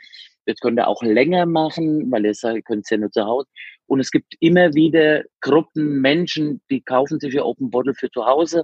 Jetzt 0.49 0.61
könnt 0.61 0.79
ihr 0.79 0.87
auch 0.87 1.03
länger 1.03 1.45
machen, 1.45 2.11
weil 2.11 2.25
ihr 2.25 2.33
sagt, 2.33 2.65
könnt 2.65 2.85
es 2.85 2.89
ja 2.89 2.97
nur 2.97 3.11
zu 3.11 3.23
Hause. 3.23 3.47
Und 3.85 3.99
es 3.99 4.09
gibt 4.09 4.33
immer 4.39 4.73
wieder 4.73 5.23
Gruppen, 5.41 6.01
Menschen, 6.01 6.61
die 6.71 6.81
kaufen 6.81 7.19
sich 7.19 7.35
ihr 7.35 7.45
Open 7.45 7.69
Bottle 7.69 7.93
für 7.93 8.09
zu 8.09 8.25
Hause 8.25 8.63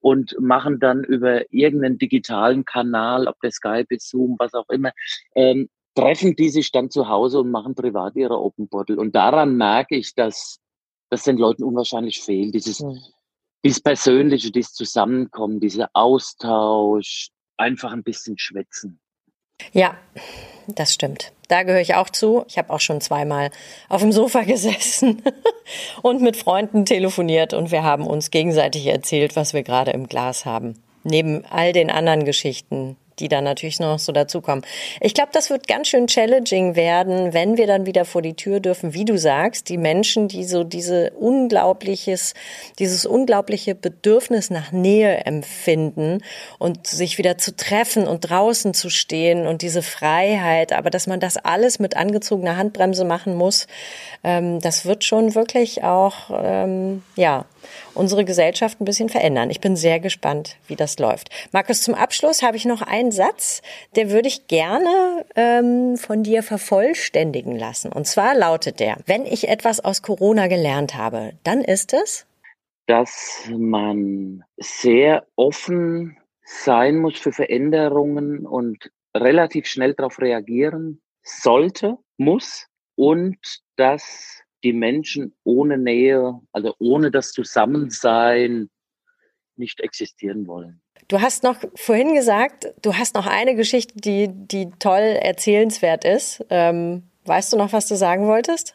und 0.00 0.34
machen 0.40 0.80
dann 0.80 1.04
über 1.04 1.44
irgendeinen 1.52 1.98
digitalen 1.98 2.64
Kanal, 2.64 3.28
ob 3.28 3.38
der 3.40 3.52
Skype 3.52 3.86
ist, 3.90 4.08
Zoom, 4.08 4.34
was 4.40 4.54
auch 4.54 4.68
immer, 4.70 4.90
ähm, 5.36 5.68
treffen 5.94 6.34
die 6.34 6.48
sich 6.48 6.72
dann 6.72 6.90
zu 6.90 7.08
Hause 7.08 7.40
und 7.40 7.50
machen 7.50 7.76
privat 7.76 8.16
ihre 8.16 8.40
Open 8.40 8.68
Bottle. 8.68 8.96
Und 8.96 9.14
daran 9.14 9.56
merke 9.56 9.96
ich, 9.96 10.14
dass 10.14 10.58
das 11.10 11.24
den 11.24 11.36
Leuten 11.36 11.62
unwahrscheinlich 11.62 12.20
fehlt. 12.20 12.54
Dieses, 12.54 12.80
mhm. 12.80 12.98
dieses 13.64 13.80
Persönliche, 13.80 14.50
dieses 14.50 14.72
Zusammenkommen, 14.72 15.60
dieser 15.60 15.90
Austausch, 15.92 17.30
einfach 17.56 17.92
ein 17.92 18.02
bisschen 18.02 18.38
schwätzen. 18.38 19.00
Ja, 19.72 19.96
das 20.66 20.92
stimmt. 20.92 21.32
Da 21.48 21.64
gehöre 21.64 21.80
ich 21.80 21.94
auch 21.94 22.10
zu. 22.10 22.44
Ich 22.48 22.58
habe 22.58 22.72
auch 22.72 22.80
schon 22.80 23.00
zweimal 23.00 23.50
auf 23.88 24.02
dem 24.02 24.12
Sofa 24.12 24.42
gesessen 24.44 25.22
und 26.02 26.22
mit 26.22 26.36
Freunden 26.36 26.86
telefoniert 26.86 27.54
und 27.54 27.72
wir 27.72 27.82
haben 27.82 28.06
uns 28.06 28.30
gegenseitig 28.30 28.86
erzählt, 28.86 29.36
was 29.36 29.52
wir 29.52 29.62
gerade 29.62 29.90
im 29.90 30.06
Glas 30.06 30.44
haben. 30.44 30.80
Neben 31.02 31.44
all 31.46 31.72
den 31.72 31.90
anderen 31.90 32.24
Geschichten, 32.24 32.96
die 33.20 33.28
dann 33.28 33.44
natürlich 33.44 33.80
noch 33.80 33.98
so 33.98 34.12
dazukommen. 34.12 34.64
Ich 35.00 35.14
glaube, 35.14 35.30
das 35.32 35.50
wird 35.50 35.68
ganz 35.68 35.88
schön 35.88 36.06
challenging 36.06 36.74
werden, 36.74 37.32
wenn 37.32 37.56
wir 37.56 37.66
dann 37.66 37.86
wieder 37.86 38.04
vor 38.04 38.22
die 38.22 38.34
Tür 38.34 38.60
dürfen, 38.60 38.94
wie 38.94 39.04
du 39.04 39.18
sagst, 39.18 39.68
die 39.68 39.76
Menschen, 39.76 40.28
die 40.28 40.44
so 40.44 40.64
diese 40.64 41.10
unglaubliches, 41.12 42.34
dieses 42.78 43.06
unglaubliche 43.06 43.74
Bedürfnis 43.74 44.50
nach 44.50 44.72
Nähe 44.72 45.24
empfinden 45.26 46.22
und 46.58 46.86
sich 46.86 47.18
wieder 47.18 47.38
zu 47.38 47.54
treffen 47.54 48.06
und 48.06 48.20
draußen 48.20 48.74
zu 48.74 48.90
stehen 48.90 49.46
und 49.46 49.62
diese 49.62 49.82
Freiheit, 49.82 50.72
aber 50.72 50.90
dass 50.90 51.06
man 51.06 51.20
das 51.20 51.36
alles 51.36 51.78
mit 51.78 51.96
angezogener 51.96 52.56
Handbremse 52.56 53.04
machen 53.04 53.36
muss, 53.36 53.66
ähm, 54.24 54.60
das 54.60 54.84
wird 54.84 55.04
schon 55.04 55.34
wirklich 55.34 55.84
auch, 55.84 56.30
ähm, 56.42 57.02
ja, 57.16 57.44
unsere 57.94 58.24
Gesellschaft 58.24 58.80
ein 58.80 58.84
bisschen 58.84 59.08
verändern. 59.08 59.50
Ich 59.50 59.60
bin 59.60 59.76
sehr 59.76 60.00
gespannt, 60.00 60.56
wie 60.66 60.76
das 60.76 60.98
läuft. 60.98 61.30
Markus, 61.52 61.82
zum 61.82 61.94
Abschluss 61.94 62.42
habe 62.42 62.56
ich 62.56 62.64
noch 62.64 62.82
einen 62.82 63.12
Satz, 63.12 63.62
der 63.96 64.10
würde 64.10 64.28
ich 64.28 64.46
gerne 64.46 65.24
ähm, 65.36 65.96
von 65.96 66.22
dir 66.22 66.42
vervollständigen 66.42 67.56
lassen. 67.56 67.92
Und 67.92 68.06
zwar 68.06 68.34
lautet 68.34 68.80
der, 68.80 68.98
wenn 69.06 69.26
ich 69.26 69.48
etwas 69.48 69.80
aus 69.80 70.02
Corona 70.02 70.46
gelernt 70.46 70.94
habe, 70.94 71.32
dann 71.44 71.60
ist 71.60 71.92
es? 71.92 72.26
Dass 72.86 73.48
man 73.48 74.42
sehr 74.56 75.26
offen 75.36 76.16
sein 76.42 76.98
muss 76.98 77.18
für 77.18 77.32
Veränderungen 77.32 78.46
und 78.46 78.90
relativ 79.16 79.66
schnell 79.66 79.94
darauf 79.94 80.18
reagieren 80.20 81.00
sollte, 81.22 81.96
muss 82.16 82.66
und 82.96 83.38
dass 83.76 84.42
die 84.64 84.72
Menschen 84.72 85.34
ohne 85.44 85.78
Nähe, 85.78 86.40
also 86.52 86.74
ohne 86.78 87.10
das 87.10 87.32
Zusammensein 87.32 88.68
nicht 89.56 89.80
existieren 89.80 90.46
wollen. 90.46 90.80
Du 91.08 91.20
hast 91.20 91.42
noch 91.42 91.56
vorhin 91.74 92.14
gesagt, 92.14 92.72
du 92.82 92.94
hast 92.94 93.14
noch 93.14 93.26
eine 93.26 93.56
Geschichte, 93.56 93.94
die, 93.96 94.28
die 94.30 94.70
toll 94.78 95.18
erzählenswert 95.20 96.04
ist. 96.04 96.44
Ähm, 96.50 97.02
weißt 97.24 97.52
du 97.52 97.56
noch, 97.56 97.72
was 97.72 97.88
du 97.88 97.96
sagen 97.96 98.26
wolltest? 98.26 98.74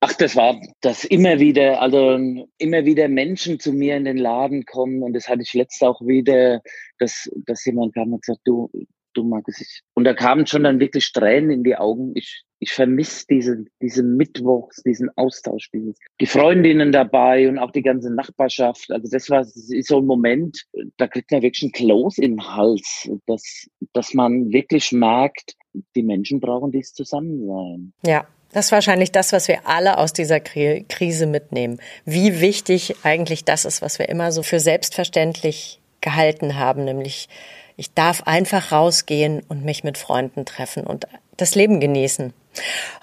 Ach, 0.00 0.12
das 0.12 0.36
war, 0.36 0.60
dass 0.82 1.04
immer 1.04 1.38
wieder, 1.38 1.80
also 1.80 2.18
immer 2.58 2.84
wieder 2.84 3.08
Menschen 3.08 3.58
zu 3.58 3.72
mir 3.72 3.96
in 3.96 4.04
den 4.04 4.18
Laden 4.18 4.66
kommen 4.66 5.02
und 5.02 5.14
das 5.14 5.28
hatte 5.28 5.42
ich 5.42 5.54
letzt 5.54 5.82
auch 5.82 6.02
wieder, 6.02 6.60
dass, 6.98 7.30
dass 7.46 7.64
jemand 7.64 7.94
kam 7.94 8.12
und 8.12 8.20
gesagt, 8.20 8.42
du, 8.44 8.68
du 9.14 9.24
Markus, 9.24 9.60
ich, 9.60 9.80
und 9.94 10.04
da 10.04 10.12
kamen 10.12 10.46
schon 10.46 10.64
dann 10.64 10.78
wirklich 10.78 11.10
Tränen 11.12 11.50
in 11.50 11.64
die 11.64 11.76
Augen. 11.76 12.12
Ich, 12.16 12.44
ich 12.64 12.72
vermisse 12.72 13.26
diese, 13.28 13.64
diese 13.82 14.02
Mittwochs, 14.02 14.82
diesen 14.82 15.10
Austausch, 15.16 15.70
dieses, 15.70 15.98
die 16.18 16.26
Freundinnen 16.26 16.92
dabei 16.92 17.46
und 17.46 17.58
auch 17.58 17.70
die 17.70 17.82
ganze 17.82 18.10
Nachbarschaft. 18.10 18.90
Also 18.90 19.06
das 19.10 19.28
war 19.28 19.40
das 19.40 19.54
ist 19.54 19.88
so 19.88 19.98
ein 19.98 20.06
Moment, 20.06 20.64
da 20.96 21.06
kriegt 21.06 21.30
man 21.30 21.42
wirklich 21.42 21.62
einen 21.62 21.72
Kloß 21.72 22.16
im 22.18 22.56
Hals, 22.56 23.10
dass, 23.26 23.68
dass 23.92 24.14
man 24.14 24.50
wirklich 24.50 24.92
merkt, 24.92 25.56
die 25.94 26.02
Menschen 26.02 26.40
brauchen 26.40 26.72
dieses 26.72 26.94
Zusammensein. 26.94 27.92
Ja. 28.06 28.26
Das 28.52 28.66
ist 28.66 28.72
wahrscheinlich 28.72 29.10
das, 29.10 29.32
was 29.32 29.48
wir 29.48 29.66
alle 29.66 29.98
aus 29.98 30.12
dieser 30.12 30.38
Krise 30.38 31.26
mitnehmen. 31.26 31.80
Wie 32.04 32.40
wichtig 32.40 32.94
eigentlich 33.02 33.44
das 33.44 33.64
ist, 33.64 33.82
was 33.82 33.98
wir 33.98 34.08
immer 34.08 34.30
so 34.30 34.44
für 34.44 34.60
selbstverständlich 34.60 35.80
gehalten 36.00 36.56
haben, 36.56 36.84
nämlich 36.84 37.28
ich 37.76 37.92
darf 37.92 38.22
einfach 38.22 38.70
rausgehen 38.70 39.42
und 39.48 39.64
mich 39.64 39.82
mit 39.82 39.98
Freunden 39.98 40.44
treffen 40.44 40.84
und 40.84 41.08
das 41.36 41.56
Leben 41.56 41.80
genießen. 41.80 42.32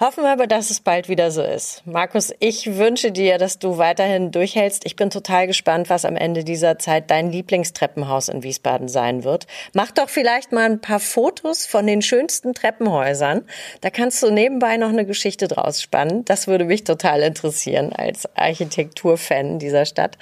Hoffen 0.00 0.24
wir 0.24 0.30
aber, 0.30 0.46
dass 0.46 0.70
es 0.70 0.80
bald 0.80 1.08
wieder 1.08 1.30
so 1.30 1.42
ist. 1.42 1.86
Markus, 1.86 2.32
ich 2.40 2.76
wünsche 2.76 3.12
dir, 3.12 3.38
dass 3.38 3.58
du 3.58 3.78
weiterhin 3.78 4.30
durchhältst. 4.30 4.84
Ich 4.86 4.96
bin 4.96 5.10
total 5.10 5.46
gespannt, 5.46 5.90
was 5.90 6.04
am 6.04 6.16
Ende 6.16 6.44
dieser 6.44 6.78
Zeit 6.78 7.10
dein 7.10 7.30
Lieblingstreppenhaus 7.30 8.28
in 8.28 8.42
Wiesbaden 8.42 8.88
sein 8.88 9.24
wird. 9.24 9.46
Mach 9.74 9.90
doch 9.90 10.08
vielleicht 10.08 10.52
mal 10.52 10.64
ein 10.64 10.80
paar 10.80 11.00
Fotos 11.00 11.66
von 11.66 11.86
den 11.86 12.02
schönsten 12.02 12.54
Treppenhäusern. 12.54 13.42
Da 13.80 13.90
kannst 13.90 14.22
du 14.22 14.30
nebenbei 14.30 14.76
noch 14.76 14.88
eine 14.88 15.06
Geschichte 15.06 15.48
draus 15.48 15.82
spannen. 15.82 16.24
Das 16.24 16.46
würde 16.46 16.64
mich 16.64 16.84
total 16.84 17.22
interessieren 17.22 17.92
als 17.92 18.28
Architekturfan 18.36 19.58
dieser 19.58 19.84
Stadt. 19.84 20.18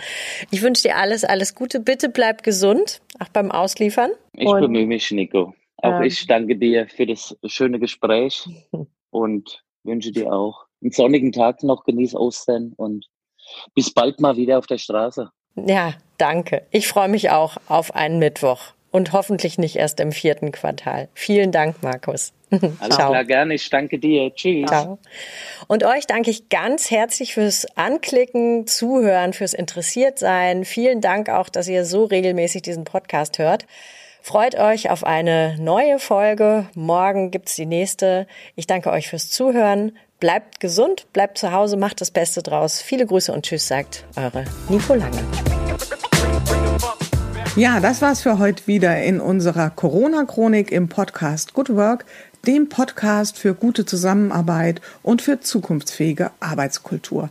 Ich 0.51 0.63
wünsche 0.63 0.83
dir 0.83 0.97
alles, 0.97 1.25
alles 1.25 1.55
Gute. 1.55 1.81
Bitte 1.81 2.09
bleib 2.09 2.43
gesund, 2.43 3.01
auch 3.19 3.29
beim 3.29 3.51
Ausliefern. 3.51 4.11
Ich 4.33 4.51
bemühe 4.51 4.87
mich, 4.87 5.11
Nico. 5.11 5.55
Auch 5.83 6.01
ähm, 6.01 6.03
ich 6.03 6.27
danke 6.27 6.57
dir 6.57 6.87
für 6.89 7.07
das 7.07 7.37
schöne 7.47 7.79
Gespräch. 7.79 8.45
und 9.11 9.63
wünsche 9.83 10.13
dir 10.13 10.33
auch 10.33 10.67
einen 10.83 10.93
sonnigen 10.93 11.33
Tag 11.33 11.63
noch, 11.63 11.85
genieß 11.85 12.15
Ostern 12.15 12.73
und 12.77 13.07
bis 13.75 13.93
bald 13.93 14.21
mal 14.21 14.37
wieder 14.37 14.59
auf 14.59 14.67
der 14.67 14.79
Straße. 14.79 15.31
Ja, 15.57 15.95
danke. 16.19 16.67
Ich 16.71 16.89
freue 16.89 17.09
mich 17.09 17.31
auch 17.31 17.57
auf 17.67 17.95
einen 17.95 18.19
Mittwoch 18.19 18.73
und 18.91 19.13
hoffentlich 19.13 19.59
nicht 19.59 19.77
erst 19.77 20.01
im 20.01 20.13
vierten 20.13 20.53
Quartal. 20.53 21.09
Vielen 21.15 21.53
Dank, 21.53 21.83
Markus. 21.83 22.33
Alles 22.51 22.97
Ciao. 22.97 23.11
klar, 23.11 23.25
gerne. 23.25 23.55
Ich 23.55 23.71
danke 23.71 23.99
dir. 23.99 24.35
Tschüss. 24.35 24.69
Ciao. 24.69 24.99
Und 25.69 25.85
euch 25.85 26.07
danke 26.07 26.31
ich 26.31 26.49
ganz 26.49 26.91
herzlich 26.91 27.35
fürs 27.35 27.67
Anklicken, 27.77 28.67
Zuhören, 28.67 29.33
fürs 29.33 29.55
Interessiertsein. 29.55 30.65
Vielen 30.65 31.01
Dank 31.01 31.29
auch, 31.29 31.49
dass 31.49 31.69
ihr 31.69 31.85
so 31.85 32.05
regelmäßig 32.05 32.63
diesen 32.63 32.85
Podcast 32.85 33.39
hört. 33.39 33.67
Freut 34.23 34.55
euch 34.55 34.91
auf 34.91 35.05
eine 35.05 35.57
neue 35.59 35.99
Folge. 35.99 36.67
Morgen 36.75 37.31
gibt's 37.31 37.55
die 37.57 37.67
nächste. 37.67 38.27
Ich 38.55 38.67
danke 38.67 38.91
euch 38.91 39.09
fürs 39.09 39.31
Zuhören. 39.31 39.97
Bleibt 40.21 40.61
gesund, 40.61 41.07
bleibt 41.15 41.39
zu 41.39 41.53
Hause, 41.53 41.79
macht 41.79 42.01
das 42.03 42.11
Beste 42.11 42.43
draus. 42.43 42.83
Viele 42.83 43.07
Grüße 43.07 43.33
und 43.33 43.47
Tschüss, 43.47 43.67
sagt 43.67 44.05
eure 44.17 44.45
Nico 44.69 44.95
Lange. 44.95 45.25
Ja, 47.57 47.81
das 47.81 48.03
war's 48.03 48.21
für 48.21 48.39
heute 48.39 48.67
wieder 48.67 49.03
in 49.03 49.21
unserer 49.21 49.71
Corona-Chronik 49.71 50.71
im 50.71 50.89
Podcast 50.89 51.55
Good 51.55 51.75
Work, 51.75 52.05
dem 52.47 52.69
Podcast 52.69 53.39
für 53.39 53.55
gute 53.55 53.87
Zusammenarbeit 53.87 54.81
und 55.03 55.23
für 55.23 55.41
zukunftsfähige 55.41 56.31
Arbeitskultur. 56.41 57.31